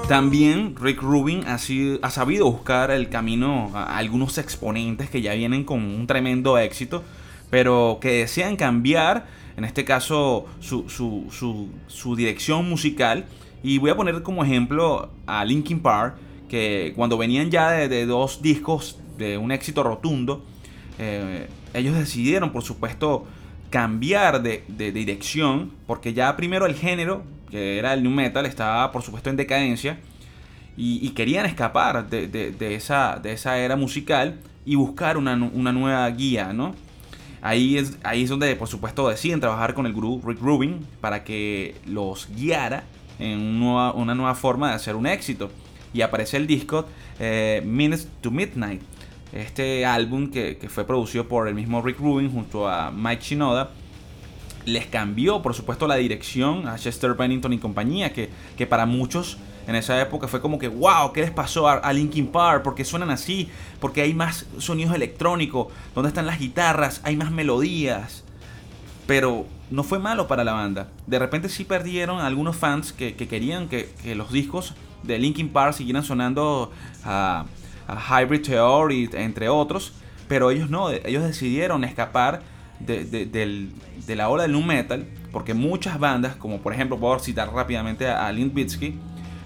También 0.09 0.75
Rick 0.79 1.01
Rubin 1.01 1.45
ha, 1.47 1.57
sido- 1.59 1.99
ha 2.03 2.11
sabido 2.11 2.51
buscar 2.51 2.91
el 2.91 3.09
camino 3.09 3.71
a 3.75 3.97
algunos 3.97 4.37
exponentes 4.37 5.09
que 5.09 5.23
ya 5.23 5.33
vienen 5.35 5.65
con 5.65 5.81
un 5.83 6.07
tremendo 6.07 6.59
éxito, 6.59 7.03
pero 7.51 7.99
que 8.03 8.19
desean 8.19 8.57
cambiar, 8.57 9.27
en 9.57 9.65
este 9.65 9.85
caso, 9.85 10.45
su, 10.61 10.89
su- 10.91 11.71
su- 11.89 12.17
dirección 12.17 12.69
musical. 12.69 13.25
Y 13.63 13.79
voy 13.79 13.91
a 13.91 13.97
poner 13.97 14.23
como 14.23 14.45
ejemplo 14.45 15.11
a 15.27 15.43
Linkin 15.45 15.81
Park, 15.81 16.17
que 16.51 16.93
cuando 16.95 17.17
venían 17.17 17.51
ya 17.51 17.71
de, 17.71 17.89
de 17.89 18.05
dos 18.05 18.43
discos 18.43 18.99
de 19.17 19.39
un 19.39 19.53
éxito 19.53 19.83
rotundo, 19.83 20.45
eh, 20.99 21.49
ellos 21.73 21.97
decidieron, 21.97 22.51
por 22.53 22.63
supuesto, 22.63 23.25
cambiar 23.71 24.43
de, 24.43 24.65
de 24.69 24.93
dirección, 24.93 25.71
porque 25.87 26.13
ya 26.13 26.37
primero 26.37 26.67
el 26.67 26.75
género, 26.75 27.23
que 27.55 27.79
era 27.79 27.95
el 27.95 28.03
new 28.03 28.11
metal, 28.11 28.47
estaba, 28.47 28.91
por 28.91 29.03
supuesto, 29.03 29.31
en 29.31 29.37
decadencia, 29.37 30.01
y, 30.77 31.09
querían 31.11 31.47
escapar 31.47 32.11
de, 32.11 32.75
esa, 32.75 33.21
de 33.23 33.33
esa 33.33 33.59
era 33.59 33.77
musical 33.77 34.41
y 34.67 34.75
buscar 34.75 35.17
una, 35.17 35.35
una 35.35 35.73
nueva 35.73 36.11
guía, 36.11 36.53
¿no? 36.53 36.75
Ahí 37.43 37.79
es, 37.79 37.97
ahí 38.03 38.25
es 38.25 38.31
donde, 38.31 38.57
por 38.57 38.67
supuesto, 38.67 39.09
deciden 39.09 39.39
trabajar 39.39 39.75
con 39.75 39.87
el 39.87 39.93
gurú 39.93 40.21
Rick 40.27 40.41
Rubin 40.41 40.85
para 41.01 41.23
que 41.23 41.77
los 41.87 42.29
guiara 42.35 42.83
en 43.21 43.39
un 43.39 43.61
nueva- 43.61 43.93
una 43.93 44.17
nueva 44.17 44.35
forma 44.35 44.71
de 44.71 44.75
hacer 44.75 44.97
un 44.97 45.07
éxito. 45.07 45.49
Y 45.93 46.01
aparece 46.01 46.37
el 46.39 46.49
disco 46.49 46.87
eh, 47.21 47.63
Minutes 47.65 48.09
to 48.21 48.33
Midnight, 48.33 48.83
este 49.33 49.87
álbum 49.87 50.29
que 50.29 50.59
fue 50.69 50.85
producido 50.85 51.29
por 51.29 51.47
el 51.47 51.55
mismo 51.55 51.81
Rick 51.83 52.01
Rubin 52.01 52.33
junto 52.33 52.69
a 52.69 52.91
Mike 52.91 53.23
Shinoda. 53.23 53.71
Les 54.67 54.87
cambió, 54.87 55.43
por 55.43 55.55
supuesto, 55.55 55.87
la 55.87 55.97
dirección 55.97 56.67
a 56.69 56.77
Chester 56.77 57.15
Bennington 57.15 57.53
y 57.53 57.59
compañía, 57.59 58.13
que, 58.13 58.31
que 58.57 58.67
para 58.67 58.87
muchos 58.87 59.39
en 59.67 59.75
esa 59.77 60.01
época 60.01 60.29
fue 60.29 60.41
como 60.41 60.59
que, 60.59 60.69
wow, 60.69 61.13
¿qué 61.13 61.23
les 61.23 61.31
pasó 61.31 61.69
a, 61.69 61.93
Linkin 61.93 62.27
Park? 62.27 62.63
¿Por 62.63 62.75
qué 62.75 62.85
suenan 62.85 63.11
así? 63.11 63.49
Porque 63.81 64.03
hay 64.03 64.15
más 64.15 64.47
sonidos 64.59 64.95
electrónicos, 64.95 65.69
¿dónde 65.95 66.09
están 66.09 66.27
las 66.27 66.39
guitarras? 66.39 67.01
Hay 67.05 67.17
más 67.17 67.31
melodías. 67.31 68.25
Pero 69.07 69.47
no 69.71 69.83
fue 69.83 69.99
malo 69.99 70.27
para 70.29 70.45
la 70.45 70.53
banda. 70.53 70.89
De 71.07 71.19
repente 71.19 71.49
sí 71.49 71.65
perdieron 71.65 72.21
a 72.21 72.27
algunos 72.27 72.57
fans 72.57 72.93
que, 72.93 73.15
que 73.17 73.29
querían 73.29 73.69
que, 73.69 73.91
que 74.03 74.15
los 74.15 74.33
discos 74.33 74.75
de 75.03 75.19
Linkin 75.19 75.51
Park 75.51 75.75
siguieran 75.75 76.05
sonando 76.05 76.73
a, 77.05 77.45
a 77.87 78.23
Hybrid 78.23 78.43
Theory, 78.43 79.11
entre 79.13 79.49
otros. 79.49 79.93
Pero 80.29 80.51
ellos 80.51 80.71
no, 80.71 80.91
ellos 80.91 81.23
decidieron 81.23 81.85
escapar 81.85 82.43
de, 82.87 83.05
de- 83.05 83.27
del- 83.27 83.73
de 84.07 84.17
la 84.17 84.29
ola 84.29 84.43
del 84.45 84.53
nu 84.53 84.63
metal. 84.63 85.07
Porque 85.33 85.55
muchas 85.55 85.99
bandas, 85.99 86.37
como 86.37 86.61
por 86.61 86.73
ejemplo, 86.73 86.99
puedo 86.99 87.19
citar 87.19 87.53
rápidamente 87.53 88.07
a, 88.09 88.27
a 88.27 88.33
Limp 88.33 88.55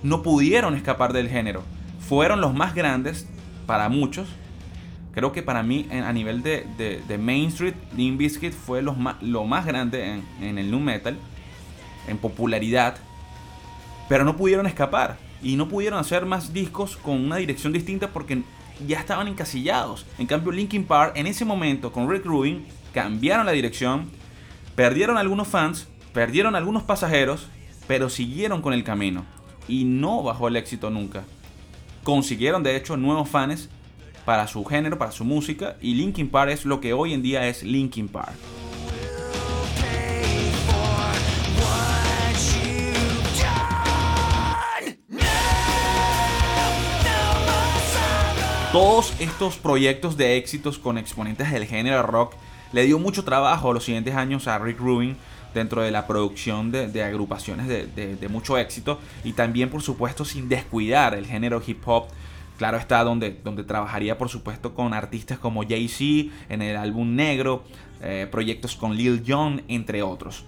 no 0.03 0.23
pudieron 0.23 0.75
escapar 0.77 1.13
del 1.13 1.29
género. 1.29 1.63
Fueron 2.01 2.41
los 2.41 2.55
más 2.55 2.75
grandes 2.75 3.27
para 3.67 3.89
muchos, 3.89 4.29
Creo 5.13 5.33
que 5.33 5.43
para 5.43 5.65
mí, 5.65 5.85
en- 5.91 6.05
a 6.05 6.13
nivel 6.13 6.43
de, 6.45 6.65
de, 6.77 7.03
Main 7.19 7.49
Street, 7.49 7.75
Limp 7.97 8.19
Bizkit 8.19 8.53
fue 8.53 8.83
los 8.83 8.97
ma- 8.97 9.19
lo 9.21 9.45
más 9.47 9.67
grande 9.67 10.13
en, 10.13 10.23
en 10.41 10.59
el 10.59 10.71
nu 10.71 10.79
metal, 10.79 11.17
en 12.07 12.19
popularidad, 12.19 12.97
pero 14.09 14.25
no 14.25 14.37
pudieron 14.37 14.67
escapar 14.67 15.17
y 15.43 15.57
no 15.57 15.69
pudieron 15.69 15.99
hacer 15.99 16.25
más 16.25 16.53
discos 16.53 16.97
con 16.97 17.21
una 17.21 17.37
dirección 17.37 17.73
distinta 17.73 18.09
porque 18.11 18.43
ya 18.87 19.01
estaban 19.01 19.27
encasillados. 19.27 20.07
En 20.19 20.27
cambio, 20.29 20.53
Linkin 20.53 20.85
Park, 20.85 21.15
en 21.17 21.27
ese 21.27 21.45
momento, 21.45 21.91
con 21.91 22.09
Rick 22.09 22.25
Rubin, 22.25 22.65
cambiaron 22.99 23.47
la 23.47 23.53
dirección, 23.53 24.11
perdieron 24.75 25.19
algunos 25.19 25.47
fans, 25.47 25.87
perdieron 26.13 26.57
algunos 26.57 26.83
pasajeros, 26.83 27.47
pero 27.87 28.11
siguieron 28.11 28.61
con 28.61 28.73
el 28.73 28.83
camino 28.83 29.25
y 29.69 29.85
no 29.85 30.25
bajó 30.25 30.49
el 30.49 30.57
éxito 30.57 30.91
nunca. 30.91 31.23
Consiguieron 32.03 32.65
de 32.65 32.75
hecho 32.75 32.97
nuevos 32.97 33.29
fans 33.29 33.69
para 34.25 34.49
su 34.49 34.65
género, 34.65 34.99
para 34.99 35.13
su 35.13 35.25
música 35.25 35.77
y 35.81 35.95
Linkin 35.95 36.29
Park 36.29 36.51
es 36.51 36.65
lo 36.65 36.81
que 36.81 36.93
hoy 36.93 37.15
en 37.15 37.23
día 37.23 37.47
es 37.47 37.63
Linkin 37.63 38.09
Park. 38.09 38.35
Todos 48.73 49.15
estos 49.21 49.57
proyectos 49.57 50.17
de 50.17 50.37
éxitos 50.37 50.81
con 50.81 50.99
exponentes 50.99 51.53
del 51.53 51.65
género 51.65 52.03
rock 52.03 52.35
le 52.73 52.85
dio 52.85 52.99
mucho 52.99 53.25
trabajo 53.25 53.73
los 53.73 53.85
siguientes 53.85 54.15
años 54.15 54.47
a 54.49 54.59
Rick 54.59 54.79
Rubin 54.79 55.17
dentro 55.55 55.83
de 55.83 55.91
la 55.91 56.07
producción 56.07 56.71
de, 56.71 57.03
agrupaciones 57.03 57.69
de 57.69 58.29
mucho 58.29 58.59
éxito 58.59 58.99
y 59.25 59.33
también 59.33 59.71
por 59.71 59.83
supuesto 59.83 60.25
sin 60.25 60.49
descuidar 60.49 61.15
el 61.15 61.27
género 61.27 61.63
hip 61.67 61.87
hop. 61.87 62.09
Claro 62.59 62.77
está 62.77 63.05
donde, 63.05 63.39
donde 63.45 63.63
trabajaría 63.63 64.19
por 64.19 64.29
supuesto 64.29 64.75
con 64.75 64.93
artistas 64.93 65.39
como 65.39 65.63
Jay-Z 65.63 66.35
en 66.49 66.61
el 66.61 66.77
álbum 66.77 67.15
Negro, 67.15 67.63
eh, 68.03 68.27
proyectos 68.31 68.75
con 68.75 68.97
Lil 68.97 69.23
Jon, 69.27 69.63
entre 69.69 70.03
otros. 70.03 70.45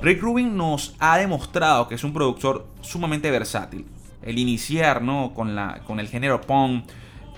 Rick 0.00 0.22
Rubin 0.22 0.56
nos 0.56 0.94
ha 1.00 1.18
demostrado 1.18 1.88
que 1.88 1.96
es 1.96 2.04
un 2.04 2.12
productor 2.12 2.66
sumamente 2.82 3.30
versátil. 3.30 3.84
El 4.22 4.38
iniciar 4.38 5.02
¿no? 5.02 5.32
con, 5.34 5.54
la, 5.54 5.80
con 5.86 5.98
el 5.98 6.08
género 6.08 6.40
punk 6.40 6.84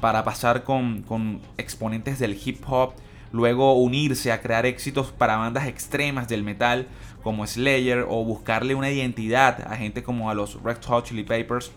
para 0.00 0.24
pasar 0.24 0.64
con, 0.64 1.02
con 1.02 1.40
exponentes 1.56 2.18
del 2.18 2.38
hip 2.44 2.62
hop, 2.66 2.92
luego 3.32 3.74
unirse 3.74 4.32
a 4.32 4.40
crear 4.40 4.66
éxitos 4.66 5.12
para 5.12 5.36
bandas 5.36 5.66
extremas 5.66 6.28
del 6.28 6.42
metal 6.42 6.86
como 7.22 7.46
Slayer 7.46 8.04
o 8.08 8.24
buscarle 8.24 8.74
una 8.74 8.90
identidad 8.90 9.66
a 9.70 9.76
gente 9.76 10.02
como 10.02 10.30
a 10.30 10.34
los 10.34 10.62
Red 10.62 10.78
Hot 10.86 11.06
Chili 11.06 11.24
Peppers 11.24 11.72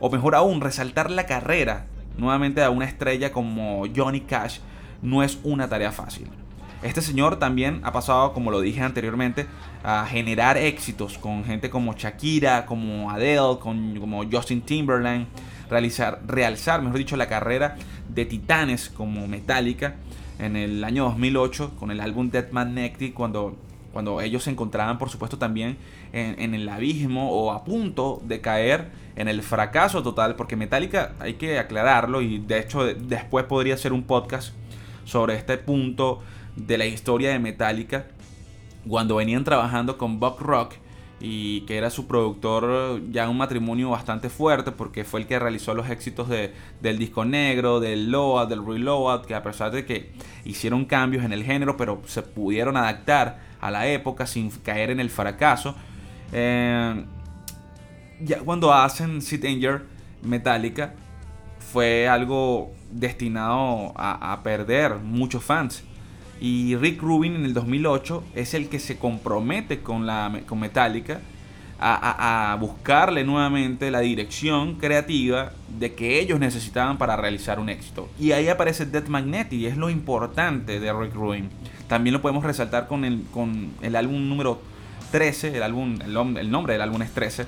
o 0.00 0.10
mejor 0.10 0.34
aún 0.34 0.60
resaltar 0.60 1.10
la 1.10 1.26
carrera 1.26 1.86
nuevamente 2.16 2.62
a 2.62 2.70
una 2.70 2.84
estrella 2.84 3.32
como 3.32 3.84
Johnny 3.94 4.20
Cash 4.20 4.58
no 5.02 5.22
es 5.22 5.38
una 5.44 5.68
tarea 5.68 5.92
fácil. 5.92 6.28
Este 6.82 7.02
señor 7.02 7.38
también 7.40 7.80
ha 7.82 7.92
pasado, 7.92 8.32
como 8.32 8.50
lo 8.52 8.60
dije 8.60 8.80
anteriormente, 8.82 9.46
a 9.82 10.06
generar 10.06 10.56
éxitos 10.56 11.18
con 11.18 11.44
gente 11.44 11.70
como 11.70 11.94
Shakira, 11.94 12.66
como 12.66 13.10
Adele, 13.10 13.58
con, 13.60 13.98
como 13.98 14.22
Justin 14.30 14.60
Timberlake, 14.62 15.26
realizar, 15.68 16.20
realzar, 16.26 16.80
mejor 16.82 16.98
dicho, 16.98 17.16
la 17.16 17.26
carrera 17.26 17.76
de 18.08 18.24
titanes 18.26 18.88
como 18.90 19.26
Metallica 19.26 19.96
en 20.38 20.54
el 20.56 20.84
año 20.84 21.04
2008 21.04 21.72
con 21.78 21.90
el 21.90 22.00
álbum 22.00 22.30
Dead 22.30 22.50
Magnetic 22.52 23.12
cuando, 23.12 23.56
cuando 23.92 24.20
ellos 24.20 24.44
se 24.44 24.50
encontraban, 24.50 24.98
por 24.98 25.10
supuesto, 25.10 25.36
también 25.36 25.76
en, 26.12 26.40
en 26.40 26.54
el 26.54 26.68
abismo 26.68 27.32
o 27.32 27.50
a 27.50 27.64
punto 27.64 28.22
de 28.24 28.40
caer 28.40 28.88
en 29.16 29.26
el 29.26 29.42
fracaso 29.42 30.04
total, 30.04 30.36
porque 30.36 30.54
Metallica 30.54 31.12
hay 31.18 31.34
que 31.34 31.58
aclararlo 31.58 32.22
y 32.22 32.38
de 32.38 32.60
hecho 32.60 32.84
de- 32.84 32.94
después 32.94 33.46
podría 33.46 33.76
ser 33.76 33.92
un 33.92 34.04
podcast 34.04 34.54
sobre 35.08 35.34
este 35.36 35.56
punto 35.56 36.22
de 36.54 36.76
la 36.76 36.84
historia 36.84 37.30
de 37.30 37.38
Metallica 37.38 38.06
cuando 38.86 39.16
venían 39.16 39.42
trabajando 39.42 39.96
con 39.96 40.20
Bob 40.20 40.38
Rock 40.38 40.74
y 41.20 41.62
que 41.62 41.78
era 41.78 41.90
su 41.90 42.06
productor 42.06 43.00
ya 43.10 43.28
un 43.28 43.38
matrimonio 43.38 43.90
bastante 43.90 44.28
fuerte 44.28 44.70
porque 44.70 45.04
fue 45.04 45.20
el 45.20 45.26
que 45.26 45.38
realizó 45.38 45.74
los 45.74 45.88
éxitos 45.88 46.28
de, 46.28 46.52
del 46.80 46.98
disco 46.98 47.24
negro, 47.24 47.80
del 47.80 48.10
Load, 48.10 48.48
del 48.48 48.64
Reload, 48.64 49.24
que 49.24 49.34
a 49.34 49.42
pesar 49.42 49.72
de 49.72 49.84
que 49.84 50.12
hicieron 50.44 50.84
cambios 50.84 51.24
en 51.24 51.32
el 51.32 51.42
género, 51.42 51.76
pero 51.76 52.02
se 52.06 52.22
pudieron 52.22 52.76
adaptar 52.76 53.40
a 53.60 53.70
la 53.70 53.88
época 53.88 54.26
sin 54.26 54.50
caer 54.50 54.90
en 54.90 55.00
el 55.00 55.10
fracaso. 55.10 55.74
Eh, 56.32 57.04
ya 58.20 58.40
cuando 58.40 58.72
hacen 58.72 59.20
Danger 59.20 59.86
Metallica 60.22 60.94
fue 61.72 62.08
algo 62.08 62.72
destinado 62.90 63.92
a, 63.96 64.40
perder 64.42 64.96
muchos 64.96 65.44
fans. 65.44 65.84
Y 66.40 66.76
Rick 66.76 67.02
Rubin 67.02 67.34
en 67.34 67.44
el 67.44 67.54
2008 67.54 68.24
es 68.34 68.54
el 68.54 68.68
que 68.68 68.78
se 68.78 68.96
compromete 68.96 69.80
con, 69.80 70.06
la, 70.06 70.40
con 70.46 70.60
Metallica 70.60 71.20
a, 71.80 72.56
buscarle 72.60 73.24
nuevamente 73.24 73.90
la 73.90 74.00
dirección 74.00 74.74
creativa 74.76 75.52
de 75.78 75.94
que 75.94 76.20
ellos 76.20 76.40
necesitaban 76.40 76.98
para 76.98 77.16
realizar 77.16 77.60
un 77.60 77.68
éxito. 77.68 78.08
Y 78.18 78.32
ahí 78.32 78.48
aparece 78.48 78.86
Death 78.86 79.08
Magnetic 79.08 79.64
es 79.64 79.76
lo 79.76 79.90
importante 79.90 80.80
de 80.80 80.92
Rick 80.92 81.14
Rubin. 81.14 81.50
También 81.86 82.14
lo 82.14 82.22
podemos 82.22 82.44
resaltar 82.44 82.88
con 82.88 83.04
el, 83.04 83.24
con 83.32 83.72
el 83.82 83.96
álbum 83.96 84.28
número 84.28 84.60
13, 85.12 85.56
el, 85.56 85.62
álbum, 85.62 85.98
el 86.02 86.50
nombre 86.50 86.72
del 86.74 86.82
álbum 86.82 87.02
es 87.02 87.12
13, 87.12 87.46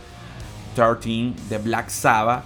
13 0.74 1.32
de 1.48 1.58
Black 1.58 1.88
Sabbath, 1.88 2.44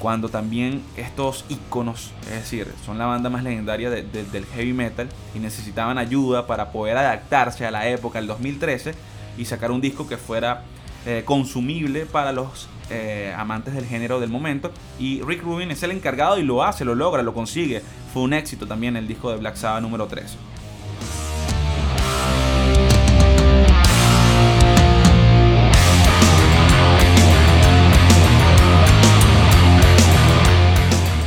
cuando 0.00 0.28
también 0.28 0.82
estos 0.96 1.44
iconos, 1.48 2.12
es 2.26 2.34
decir, 2.42 2.72
son 2.86 2.98
la 2.98 3.06
banda 3.06 3.30
más 3.30 3.42
legendaria 3.42 3.90
de- 3.90 4.02
de- 4.02 4.24
del 4.24 4.46
heavy 4.46 4.72
metal 4.72 5.08
y 5.34 5.38
necesitaban 5.40 5.98
ayuda 5.98 6.46
para 6.46 6.70
poder 6.70 6.96
adaptarse 6.96 7.66
a 7.66 7.70
la 7.70 7.88
época 7.88 8.18
del 8.18 8.28
2013 8.28 8.94
y 9.36 9.44
sacar 9.44 9.70
un 9.70 9.80
disco 9.80 10.06
que 10.08 10.16
fuera 10.16 10.62
eh, 11.06 11.22
consumible 11.24 12.06
para 12.06 12.32
los 12.32 12.68
eh, 12.90 13.32
amantes 13.36 13.72
del 13.74 13.86
género 13.86 14.18
del 14.20 14.30
momento. 14.30 14.72
Y 14.98 15.22
Rick 15.22 15.42
Rubin 15.42 15.70
es 15.70 15.82
el 15.82 15.90
encargado 15.92 16.38
y 16.38 16.42
lo 16.42 16.62
hace, 16.64 16.84
lo 16.84 16.94
logra, 16.94 17.22
lo 17.22 17.32
consigue. 17.34 17.82
Fue 18.12 18.22
un 18.22 18.32
éxito 18.32 18.66
también 18.66 18.96
el 18.96 19.06
disco 19.06 19.30
de 19.30 19.36
Black 19.38 19.56
Sabbath 19.56 19.80
número 19.82 20.06
13. 20.06 20.36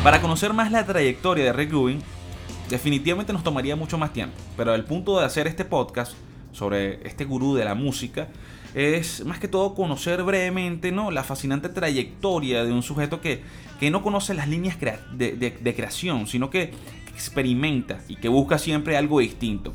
Para 0.04 0.22
conocer 0.22 0.54
más 0.54 0.72
la 0.72 0.86
trayectoria 0.86 1.46
de 1.46 1.54
Rick 1.54 1.72
Rubin, 1.72 2.02
definitivamente 2.70 3.34
nos 3.34 3.44
tomaría 3.44 3.76
mucho 3.76 3.98
más 3.98 4.14
tiempo. 4.14 4.36
Pero 4.58 4.74
el 4.74 4.84
punto 4.84 5.20
de 5.20 5.26
hacer 5.26 5.48
este 5.48 5.64
podcast 5.66 6.14
sobre 6.52 7.06
este 7.08 7.24
gurú 7.26 7.54
de 7.56 7.66
la 7.66 7.76
música 7.76 8.28
es 8.74 9.24
más 9.26 9.40
que 9.40 9.48
todo 9.48 9.76
conocer 9.76 10.24
brevemente 10.24 10.92
¿no? 10.92 11.12
la 11.12 11.24
fascinante 11.24 11.70
trayectoria 11.70 12.64
de 12.64 12.72
un 12.72 12.82
sujeto 12.84 13.22
que, 13.22 13.42
que 13.80 13.92
no 13.92 14.02
conoce 14.02 14.34
las 14.34 14.48
líneas 14.48 14.78
de- 14.80 15.34
de 15.36 15.76
creación, 15.76 16.26
sino 16.28 16.50
que 16.50 16.74
experimenta 17.14 18.00
y 18.08 18.16
que 18.16 18.28
busca 18.30 18.58
siempre 18.58 18.98
algo 18.98 19.20
distinto. 19.20 19.72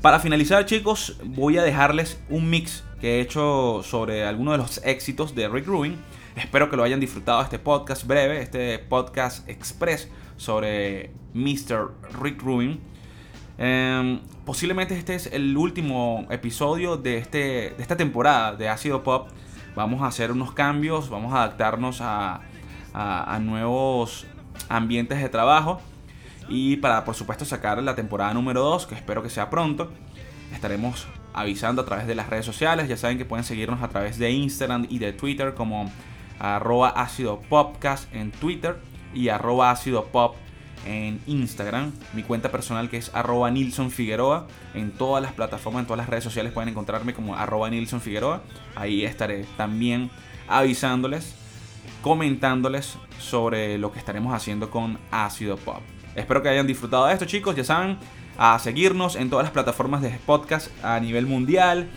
Para 0.00 0.18
finalizar, 0.18 0.64
chicos, 0.66 1.18
voy 1.24 1.58
a 1.58 1.62
dejarles 1.62 2.18
un 2.30 2.48
mix 2.48 2.82
que 3.00 3.18
he 3.18 3.20
hecho 3.20 3.82
sobre 3.84 4.24
algunos 4.24 4.52
de 4.54 4.58
los 4.58 4.80
éxitos 4.84 5.34
de 5.34 5.48
Rick 5.48 5.66
Rubin. 5.66 5.96
Espero 6.36 6.70
que 6.70 6.76
lo 6.76 6.82
hayan 6.82 7.00
disfrutado 7.00 7.42
este 7.42 7.58
podcast 7.58 8.06
breve, 8.06 8.40
este 8.40 8.78
podcast 8.78 9.46
express 9.48 10.08
sobre 10.36 11.10
Mr. 11.34 11.92
Rick 12.22 12.40
Rubin. 12.42 12.80
Em, 13.58 14.20
posiblemente 14.46 14.96
este 14.96 15.14
es 15.14 15.26
el 15.26 15.56
último 15.56 16.26
episodio 16.30 16.96
de, 16.96 17.18
este, 17.18 17.38
de 17.38 17.76
esta 17.78 17.96
temporada 17.96 18.56
de 18.56 18.68
Ácido 18.68 19.02
Pop. 19.02 19.28
Vamos 19.76 20.02
a 20.02 20.06
hacer 20.06 20.32
unos 20.32 20.52
cambios, 20.52 21.10
vamos 21.10 21.32
a 21.34 21.38
adaptarnos 21.44 22.00
a, 22.00 22.40
a- 22.94 23.34
a 23.34 23.38
nuevos 23.38 24.26
ambientes 24.68 25.20
de 25.20 25.28
trabajo. 25.28 25.80
Y 26.48 26.76
para, 26.78 27.04
por 27.04 27.14
supuesto, 27.14 27.44
sacar 27.44 27.82
la 27.82 27.94
temporada 27.94 28.32
número 28.34 28.62
2, 28.62 28.86
que 28.86 28.94
espero 28.94 29.22
que 29.22 29.30
sea 29.30 29.48
pronto, 29.48 29.90
estaremos 30.52 31.06
avisando 31.34 31.82
a 31.82 31.84
través 31.84 32.06
de 32.06 32.14
las 32.14 32.28
redes 32.28 32.44
sociales. 32.44 32.88
Ya 32.88 32.96
saben 32.96 33.16
que 33.18 33.24
pueden 33.24 33.44
seguirnos 33.44 33.82
a 33.82 33.88
través 33.88 34.18
de 34.18 34.30
Instagram 34.32 34.86
y 34.90 34.98
de 34.98 35.12
Twitter 35.12 35.54
como 35.54 35.90
arroba 36.42 36.88
ácido 36.88 37.40
popcast 37.48 38.12
en 38.12 38.32
Twitter 38.32 38.76
y 39.14 39.28
arroba 39.28 39.70
ácido 39.70 40.06
pop 40.06 40.34
en 40.84 41.20
Instagram. 41.28 41.92
Mi 42.14 42.24
cuenta 42.24 42.50
personal 42.50 42.90
que 42.90 42.96
es 42.96 43.14
arroba 43.14 43.50
Nilson 43.50 43.92
Figueroa. 43.92 44.48
En 44.74 44.90
todas 44.90 45.22
las 45.22 45.32
plataformas, 45.32 45.82
en 45.82 45.86
todas 45.86 45.98
las 45.98 46.08
redes 46.08 46.24
sociales 46.24 46.52
pueden 46.52 46.68
encontrarme 46.68 47.14
como 47.14 47.36
arroba 47.36 47.70
Nilson 47.70 48.00
Figueroa. 48.00 48.42
Ahí 48.74 49.04
estaré 49.04 49.44
también 49.56 50.10
avisándoles, 50.48 51.36
comentándoles 52.02 52.96
sobre 53.20 53.78
lo 53.78 53.92
que 53.92 54.00
estaremos 54.00 54.34
haciendo 54.34 54.68
con 54.68 54.98
Ácido 55.12 55.56
Pop. 55.56 55.80
Espero 56.16 56.42
que 56.42 56.48
hayan 56.48 56.66
disfrutado 56.66 57.06
de 57.06 57.12
esto 57.12 57.24
chicos, 57.24 57.54
ya 57.54 57.62
saben, 57.64 57.98
a 58.36 58.58
seguirnos 58.58 59.14
en 59.14 59.30
todas 59.30 59.44
las 59.44 59.52
plataformas 59.52 60.02
de 60.02 60.10
podcast 60.26 60.68
a 60.84 60.98
nivel 60.98 61.26
mundial. 61.26 61.88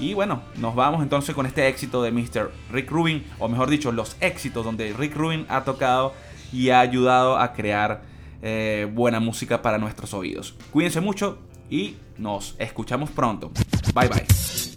Y 0.00 0.14
bueno, 0.14 0.42
nos 0.56 0.74
vamos 0.74 1.02
entonces 1.02 1.34
con 1.34 1.44
este 1.44 1.68
éxito 1.68 2.02
de 2.02 2.10
Mr. 2.10 2.50
Rick 2.72 2.90
Rubin, 2.90 3.24
o 3.38 3.48
mejor 3.48 3.68
dicho, 3.68 3.92
los 3.92 4.16
éxitos 4.20 4.64
donde 4.64 4.94
Rick 4.94 5.14
Rubin 5.14 5.44
ha 5.50 5.62
tocado 5.62 6.14
y 6.52 6.70
ha 6.70 6.80
ayudado 6.80 7.38
a 7.38 7.52
crear 7.52 8.02
eh, 8.40 8.90
buena 8.90 9.20
música 9.20 9.60
para 9.60 9.76
nuestros 9.76 10.14
oídos. 10.14 10.54
Cuídense 10.72 11.02
mucho 11.02 11.38
y 11.68 11.96
nos 12.16 12.56
escuchamos 12.58 13.10
pronto. 13.10 13.50
Bye 13.94 14.08
bye. 14.08 14.69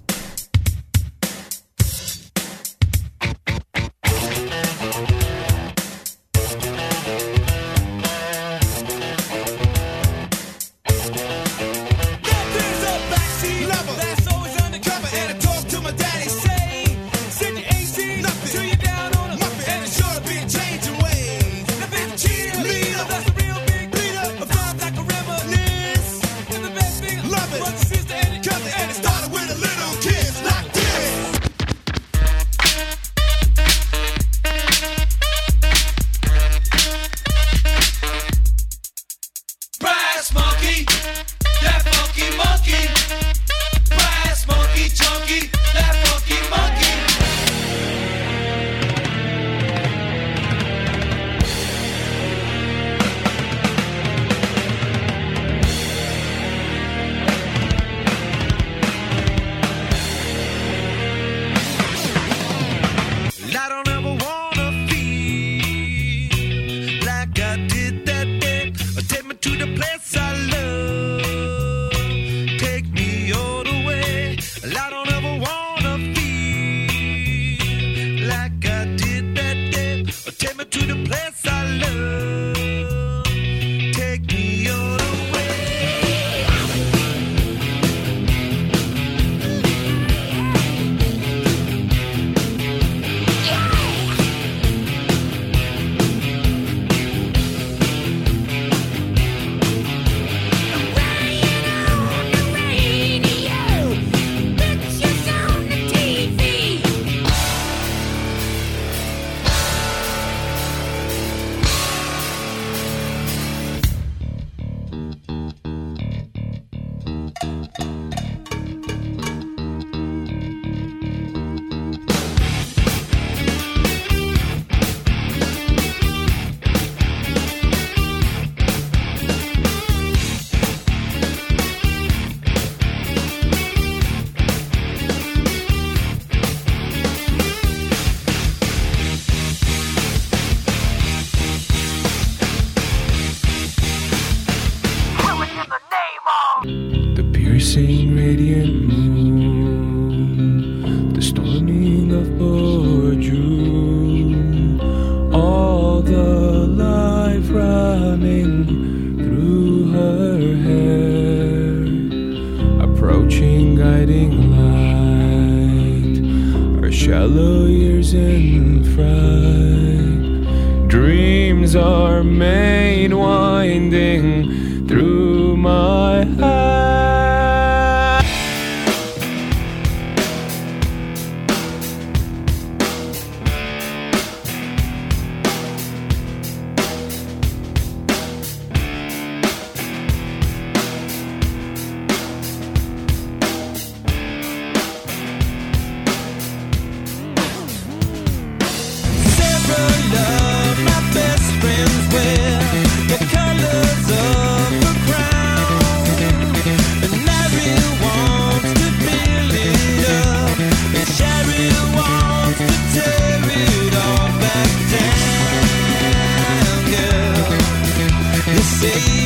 big 218.83 219.22